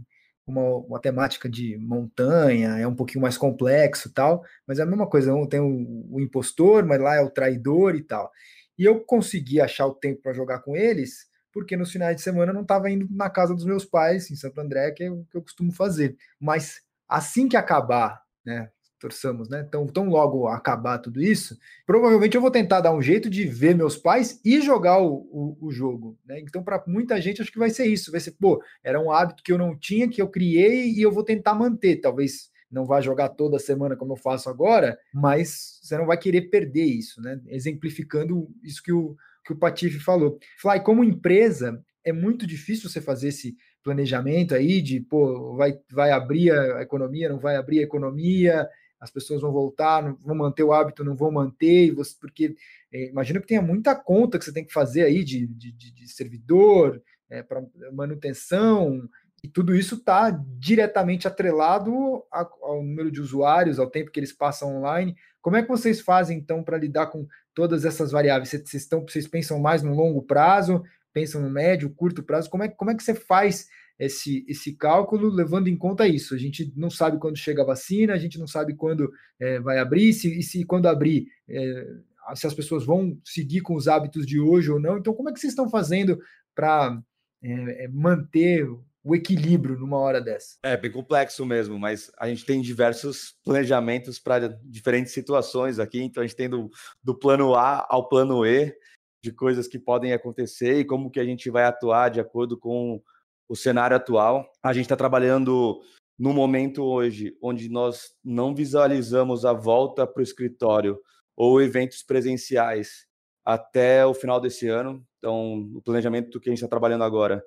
[0.47, 5.09] uma, uma temática de montanha, é um pouquinho mais complexo tal, mas é a mesma
[5.09, 8.31] coisa, tem o, o impostor, mas lá é o traidor e tal.
[8.79, 12.51] E eu consegui achar o tempo para jogar com eles, porque nos finais de semana
[12.51, 15.25] eu não estava indo na casa dos meus pais, em Santo André, que é o
[15.31, 16.17] que eu costumo fazer.
[16.39, 19.65] Mas assim que acabar, né, torçamos, né?
[19.69, 23.77] Então, tão logo acabar tudo isso, provavelmente eu vou tentar dar um jeito de ver
[23.77, 26.41] meus pais e jogar o, o, o jogo, né?
[26.41, 28.11] Então, para muita gente, acho que vai ser isso.
[28.11, 31.13] Vai ser, pô, era um hábito que eu não tinha, que eu criei e eu
[31.13, 32.01] vou tentar manter.
[32.01, 36.49] Talvez não vá jogar toda semana como eu faço agora, mas você não vai querer
[36.49, 37.41] perder isso, né?
[37.47, 39.15] Exemplificando isso que o,
[39.45, 40.39] que o Patife falou.
[40.59, 46.11] Fly, como empresa, é muito difícil você fazer esse planejamento aí de, pô, vai, vai
[46.11, 48.69] abrir a economia, não vai abrir a economia,
[48.99, 52.57] as pessoas vão voltar, não vão manter o hábito, não vão manter, você, porque
[52.91, 56.09] é, imagino que tenha muita conta que você tem que fazer aí de, de, de
[56.09, 59.07] servidor, é, para manutenção,
[59.45, 61.93] e tudo isso está diretamente atrelado
[62.33, 65.15] ao número de usuários, ao tempo que eles passam online.
[65.45, 68.49] Como é que vocês fazem, então, para lidar com todas essas variáveis?
[68.49, 70.83] Vocês, estão, vocês pensam mais no longo prazo,
[71.13, 72.49] pensam no médio, curto prazo?
[72.49, 73.69] Como é, como é que você faz
[73.99, 76.35] esse, esse cálculo levando em conta isso.
[76.35, 79.79] A gente não sabe quando chega a vacina, a gente não sabe quando é, vai
[79.79, 81.87] abrir, se, e se quando abrir, é,
[82.35, 84.97] se as pessoas vão seguir com os hábitos de hoje ou não.
[84.97, 86.19] Então, como é que vocês estão fazendo
[86.55, 86.99] para
[87.43, 88.67] é, é, manter
[89.05, 90.57] o equilíbrio numa hora dessa?
[90.63, 96.01] É bem complexo mesmo, mas a gente tem diversos planejamentos para diferentes situações aqui.
[96.01, 96.71] Então, a gente tem do,
[97.03, 98.75] do plano A ao plano E
[99.23, 103.03] de coisas que podem acontecer e como que a gente vai atuar de acordo com
[103.47, 104.51] o cenário atual.
[104.63, 105.81] A gente está trabalhando
[106.19, 110.99] no momento hoje onde nós não visualizamos a volta para o escritório
[111.37, 113.07] ou eventos presenciais
[113.45, 115.05] até o final desse ano.
[115.19, 117.45] Então, o planejamento que a gente está trabalhando agora,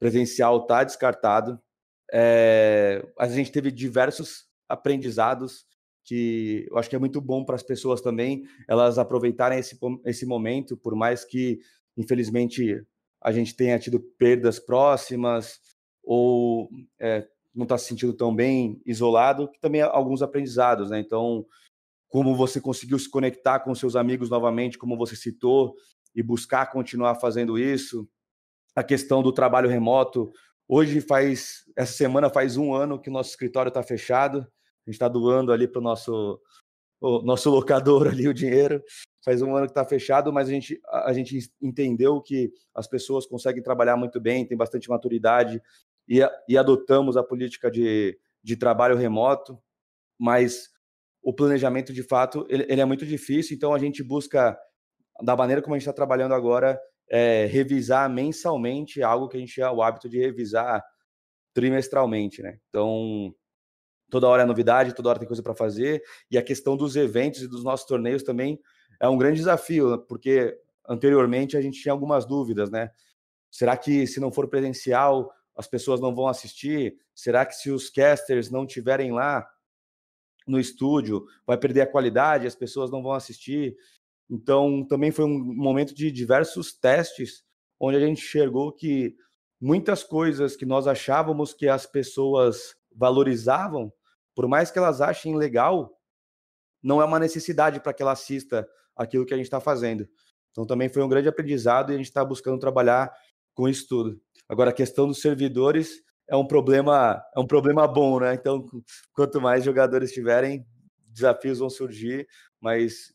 [0.00, 1.60] presencial, está descartado.
[2.12, 5.64] É, a gente teve diversos aprendizados
[6.04, 10.26] que eu acho que é muito bom para as pessoas também elas aproveitarem esse, esse
[10.26, 11.60] momento, por mais que,
[11.96, 12.84] infelizmente,
[13.22, 15.60] a gente tenha tido perdas próximas
[16.02, 20.98] ou é, não está se sentindo tão bem isolado, que também alguns aprendizados, né?
[20.98, 21.44] Então,
[22.08, 25.76] como você conseguiu se conectar com seus amigos novamente, como você citou,
[26.14, 28.08] e buscar continuar fazendo isso.
[28.74, 30.32] A questão do trabalho remoto.
[30.68, 34.38] Hoje faz, essa semana faz um ano que o nosso escritório está fechado.
[34.38, 36.40] A gente está doando ali para o nosso,
[37.00, 38.82] nosso locador ali o dinheiro
[39.24, 43.26] faz um ano que está fechado, mas a gente, a gente entendeu que as pessoas
[43.26, 45.62] conseguem trabalhar muito bem, tem bastante maturidade
[46.08, 49.58] e, e adotamos a política de, de trabalho remoto,
[50.18, 50.70] mas
[51.22, 54.58] o planejamento, de fato, ele, ele é muito difícil, então a gente busca,
[55.22, 56.80] da maneira como a gente está trabalhando agora,
[57.10, 60.82] é, revisar mensalmente algo que a gente tinha o hábito de revisar
[61.52, 62.58] trimestralmente, né?
[62.68, 63.34] Então,
[64.08, 67.42] toda hora é novidade, toda hora tem coisa para fazer, e a questão dos eventos
[67.42, 68.60] e dos nossos torneios também
[69.00, 70.56] é um grande desafio, porque
[70.88, 72.90] anteriormente a gente tinha algumas dúvidas, né?
[73.50, 76.96] Será que se não for presencial, as pessoas não vão assistir?
[77.14, 79.48] Será que se os casters não tiverem lá
[80.46, 83.76] no estúdio, vai perder a qualidade, as pessoas não vão assistir?
[84.30, 87.42] Então, também foi um momento de diversos testes,
[87.80, 89.16] onde a gente enxergou que
[89.60, 93.92] muitas coisas que nós achávamos que as pessoas valorizavam,
[94.34, 95.98] por mais que elas achem legal,
[96.82, 98.66] não é uma necessidade para que ela assista
[98.96, 100.08] aquilo que a gente está fazendo.
[100.50, 103.12] Então também foi um grande aprendizado e a gente está buscando trabalhar
[103.54, 104.20] com isso tudo.
[104.48, 108.34] Agora a questão dos servidores é um problema é um problema bom, né?
[108.34, 108.64] Então
[109.12, 110.66] quanto mais jogadores tiverem,
[111.06, 112.26] desafios vão surgir,
[112.60, 113.12] mas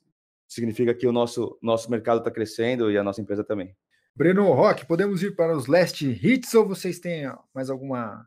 [0.55, 3.75] significa que o nosso nosso mercado está crescendo e a nossa empresa também.
[4.15, 8.25] Breno Rock, podemos ir para os last hits ou vocês têm mais alguma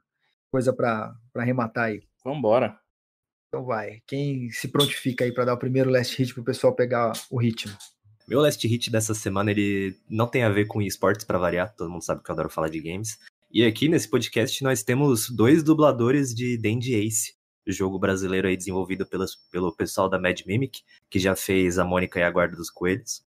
[0.50, 2.02] coisa para arrematar aí?
[2.22, 2.78] Vamos embora.
[3.48, 4.02] Então vai.
[4.06, 7.40] Quem se prontifica aí para dar o primeiro last hit para o pessoal pegar o
[7.40, 7.74] ritmo?
[8.28, 11.90] Meu last hit dessa semana ele não tem a ver com esportes para variar, todo
[11.90, 13.18] mundo sabe que eu adoro falar de games.
[13.50, 17.32] E aqui nesse podcast nós temos dois dubladores de Dandy Ace,
[17.72, 22.18] jogo brasileiro aí desenvolvido pelos, pelo pessoal da Mad Mimic, que já fez a Mônica
[22.18, 23.22] e a Guarda dos Coelhos.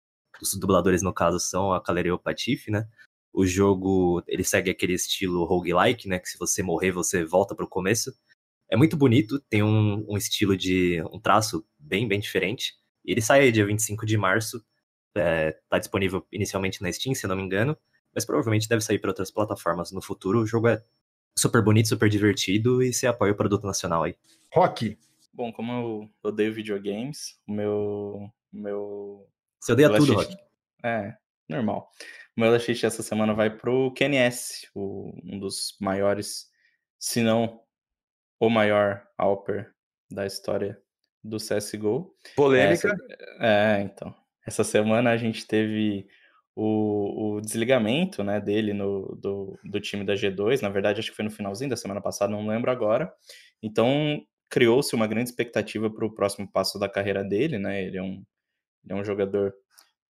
[0.41, 2.87] Os dubladores no caso são a Caleria e o Patife, né?
[3.33, 7.65] O jogo, ele segue aquele estilo roguelike, né, que se você morrer você volta para
[7.65, 8.11] o começo.
[8.69, 11.01] É muito bonito, tem um, um, estilo de.
[11.11, 12.73] um traço bem, bem diferente.
[13.05, 14.63] Ele sai aí dia 25 de março.
[15.15, 17.77] É, tá disponível inicialmente na Steam, se não me engano.
[18.13, 20.41] Mas provavelmente deve sair para outras plataformas no futuro.
[20.41, 20.83] O jogo é
[21.37, 24.15] super bonito, super divertido e você apoia o produto nacional aí.
[24.53, 24.97] Rock.
[25.33, 28.31] Bom, como eu odeio videogames, o meu.
[28.51, 29.27] meu...
[29.59, 30.35] Você odeia tudo, Rock.
[30.83, 31.15] É,
[31.47, 31.89] normal.
[32.35, 36.49] O meu last essa semana vai pro KNS, o, um dos maiores,
[36.99, 37.61] se não
[38.39, 39.73] o maior Alper
[40.09, 40.79] da história
[41.23, 42.15] do CSGO.
[42.35, 42.87] Polêmica.
[42.87, 42.97] Essa,
[43.39, 44.15] é, então.
[44.45, 46.07] Essa semana a gente teve
[46.59, 50.63] o, o desligamento né, dele no, do, do time da G2.
[50.63, 53.13] Na verdade, acho que foi no finalzinho da semana passada, não lembro agora.
[53.61, 57.83] Então, criou-se uma grande expectativa para o próximo passo da carreira dele, né?
[57.83, 58.23] Ele é um,
[58.83, 59.53] ele é um jogador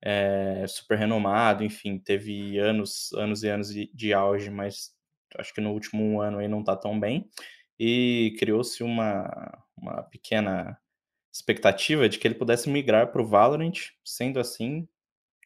[0.02, 4.92] é, super renomado, enfim, teve anos, anos e anos de, de auge, mas
[5.38, 7.30] acho que no último ano aí não está tão bem.
[7.78, 10.78] E criou-se uma, uma pequena
[11.34, 14.88] expectativa de que ele pudesse migrar para o Valorant, sendo assim,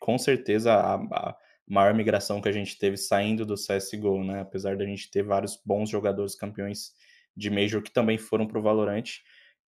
[0.01, 1.37] com certeza a, a,
[1.67, 4.41] maior migração que a gente teve saindo do CSGO, né?
[4.41, 6.91] Apesar da gente ter vários bons jogadores campeões
[7.37, 9.19] de Major que também foram para o Valorant.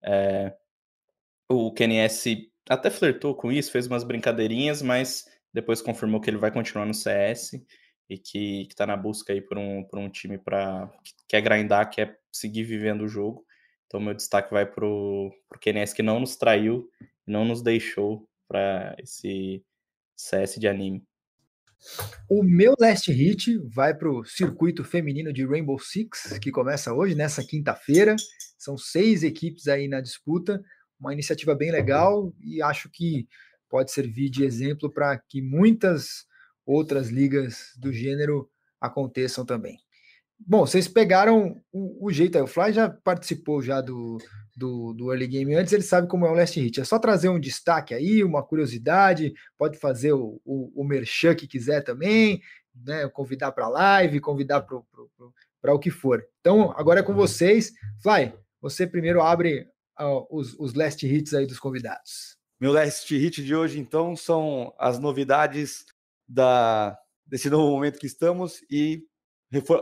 [0.03, 0.53] É,
[1.49, 6.51] o KNS até flertou com isso, fez umas brincadeirinhas, mas depois confirmou que ele vai
[6.51, 7.53] continuar no CS
[8.09, 11.89] e que, está na busca aí por um, por um time para que quer grindar,
[11.89, 13.45] quer seguir vivendo o jogo.
[13.85, 15.31] Então, meu destaque vai para o
[15.61, 16.89] KNS que não nos traiu,
[17.25, 19.63] não nos deixou para esse
[20.15, 21.03] CS de anime.
[22.29, 27.13] O meu last hit vai para o circuito feminino de Rainbow Six, que começa hoje,
[27.13, 28.15] nessa quinta-feira.
[28.57, 30.63] São seis equipes aí na disputa,
[30.99, 33.27] uma iniciativa bem legal e acho que
[33.69, 36.25] pode servir de exemplo para que muitas
[36.65, 38.49] outras ligas do gênero
[38.79, 39.77] aconteçam também.
[40.45, 42.43] Bom, vocês pegaram o, o, jeito aí.
[42.43, 44.17] O Fly já participou já do,
[44.55, 46.81] do, do, early game antes, ele sabe como é o last hit.
[46.81, 51.47] É só trazer um destaque aí, uma curiosidade, pode fazer o, o, o merchan que
[51.47, 52.41] quiser também,
[52.75, 53.07] né?
[53.09, 56.25] Convidar para live, convidar para o que for.
[56.39, 57.71] Então, agora é com vocês.
[58.01, 59.67] Fly, você primeiro abre
[59.99, 62.37] uh, os, os last hits aí dos convidados.
[62.59, 65.85] Meu last hit de hoje, então, são as novidades
[66.27, 69.03] da, desse novo momento que estamos e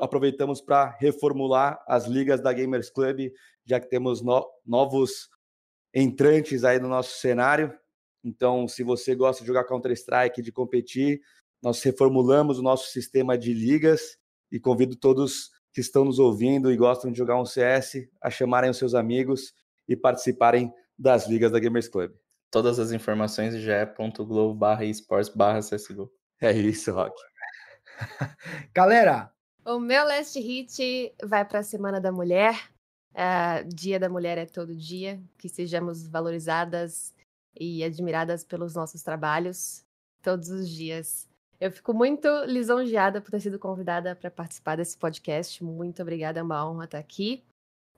[0.01, 3.31] aproveitamos para reformular as ligas da Gamers Club,
[3.65, 5.29] já que temos no, novos
[5.93, 7.73] entrantes aí no nosso cenário.
[8.23, 11.21] Então, se você gosta de jogar Counter-Strike, de competir,
[11.61, 14.17] nós reformulamos o nosso sistema de ligas
[14.51, 18.69] e convido todos que estão nos ouvindo e gostam de jogar um CS a chamarem
[18.69, 19.53] os seus amigos
[19.87, 22.11] e participarem das ligas da Gamers Club.
[22.49, 26.11] Todas as informações já é .globo barra esports barra CSGO.
[26.41, 27.15] É isso, Rock.
[28.75, 29.31] Galera,
[29.65, 32.71] o meu last hit vai para a Semana da Mulher.
[33.13, 35.21] Uh, dia da Mulher é todo dia.
[35.37, 37.13] Que sejamos valorizadas
[37.59, 39.83] e admiradas pelos nossos trabalhos
[40.21, 41.29] todos os dias.
[41.59, 45.63] Eu fico muito lisonjeada por ter sido convidada para participar desse podcast.
[45.63, 47.43] Muito obrigada, é uma honra estar aqui.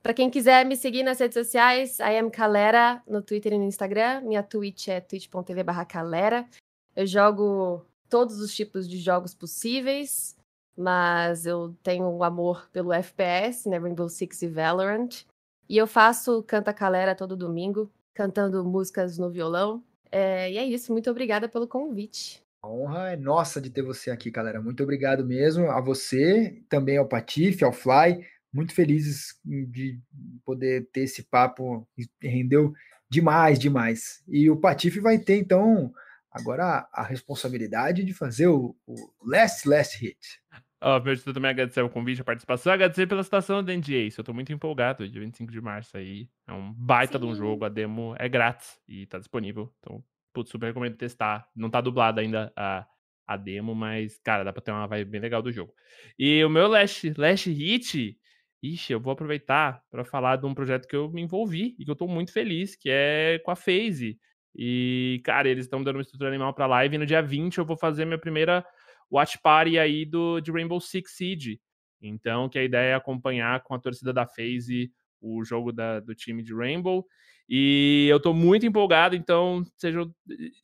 [0.01, 3.63] Para quem quiser me seguir nas redes sociais, I am Calera no Twitter e no
[3.63, 4.19] Instagram.
[4.21, 6.45] Minha Twitch é twitch.tv/calera.
[6.93, 10.35] Eu jogo todos os tipos de jogos possíveis
[10.77, 15.25] mas eu tenho um amor pelo FPS, né, Rainbow Six e Valorant.
[15.69, 19.83] E eu faço Canta Calera todo domingo, cantando músicas no violão.
[20.11, 22.43] É, e é isso, muito obrigada pelo convite.
[22.61, 24.61] A honra é nossa de ter você aqui, galera.
[24.61, 28.25] Muito obrigado mesmo a você, também ao Patife, ao Fly.
[28.53, 29.99] Muito felizes de
[30.45, 31.87] poder ter esse papo,
[32.21, 32.73] rendeu
[33.09, 34.23] demais, demais.
[34.27, 35.93] E o Patife vai ter, então,
[36.31, 40.42] agora a, responsabilidade de fazer o, o Last Last Hit.
[40.85, 44.09] Oh, meu também agradecer o convite, a participação, agradecer pela situação do NDA.
[44.17, 46.27] Eu tô muito empolgado, dia 25 de março aí.
[46.45, 47.25] É um baita Sim.
[47.25, 49.73] de um jogo, a demo é grátis e tá disponível.
[49.79, 50.03] Então,
[50.33, 51.47] putz, super recomendo testar.
[51.55, 52.85] Não tá dublada ainda a,
[53.25, 55.73] a demo, mas, cara, dá pra ter uma vibe bem legal do jogo.
[56.19, 58.17] E o meu Last, last Hit,
[58.61, 61.91] ixi, eu vou aproveitar para falar de um projeto que eu me envolvi e que
[61.91, 64.19] eu tô muito feliz, que é com a FaZe.
[64.53, 67.65] E, cara, eles estão dando uma estrutura animal pra live e no dia 20 eu
[67.65, 68.65] vou fazer minha primeira
[69.13, 71.61] watch party aí do, de Rainbow Six Siege.
[72.01, 74.91] Então, que a ideia é acompanhar com a torcida da FaZe
[75.21, 77.05] o jogo da, do time de Rainbow.
[77.47, 80.09] E eu tô muito empolgado, então seja,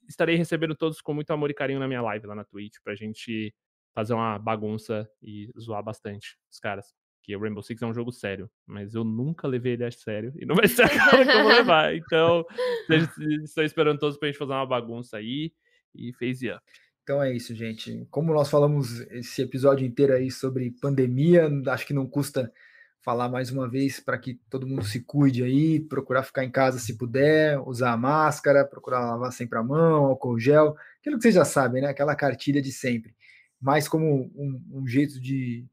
[0.07, 2.95] estarei recebendo todos com muito amor e carinho na minha live lá na Twitch pra
[2.95, 3.53] gente
[3.93, 6.93] fazer uma bagunça e zoar bastante os caras.
[7.21, 10.33] Que o Rainbow Six é um jogo sério, mas eu nunca levei ele a sério
[10.37, 11.95] e não vai ser agora que eu vou levar.
[11.95, 12.45] Então,
[13.43, 15.53] estou esperando todos pra gente fazer uma bagunça aí
[15.93, 16.63] e FaZe up.
[17.09, 18.07] Então é isso, gente.
[18.11, 22.53] Como nós falamos esse episódio inteiro aí sobre pandemia, acho que não custa
[23.01, 26.77] falar mais uma vez para que todo mundo se cuide aí, procurar ficar em casa
[26.77, 31.33] se puder, usar a máscara, procurar lavar sempre a mão, álcool gel, aquilo que vocês
[31.33, 31.87] já sabem, né?
[31.87, 33.15] Aquela cartilha de sempre.
[33.59, 35.65] Mais como um, um jeito de,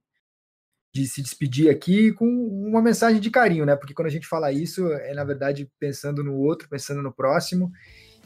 [0.91, 3.77] de se despedir aqui com uma mensagem de carinho, né?
[3.77, 7.71] Porque quando a gente fala isso, é na verdade pensando no outro, pensando no próximo.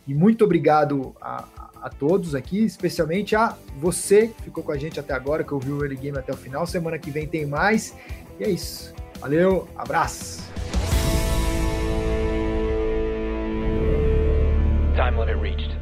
[0.07, 1.45] E muito obrigado a,
[1.83, 5.77] a todos aqui, especialmente a você que ficou com a gente até agora, que ouviu
[5.77, 6.67] o Early Game até o final.
[6.67, 7.97] Semana que vem tem mais.
[8.39, 8.95] E é isso.
[9.21, 10.43] Valeu, abraço.
[14.95, 15.80] Time limit reached.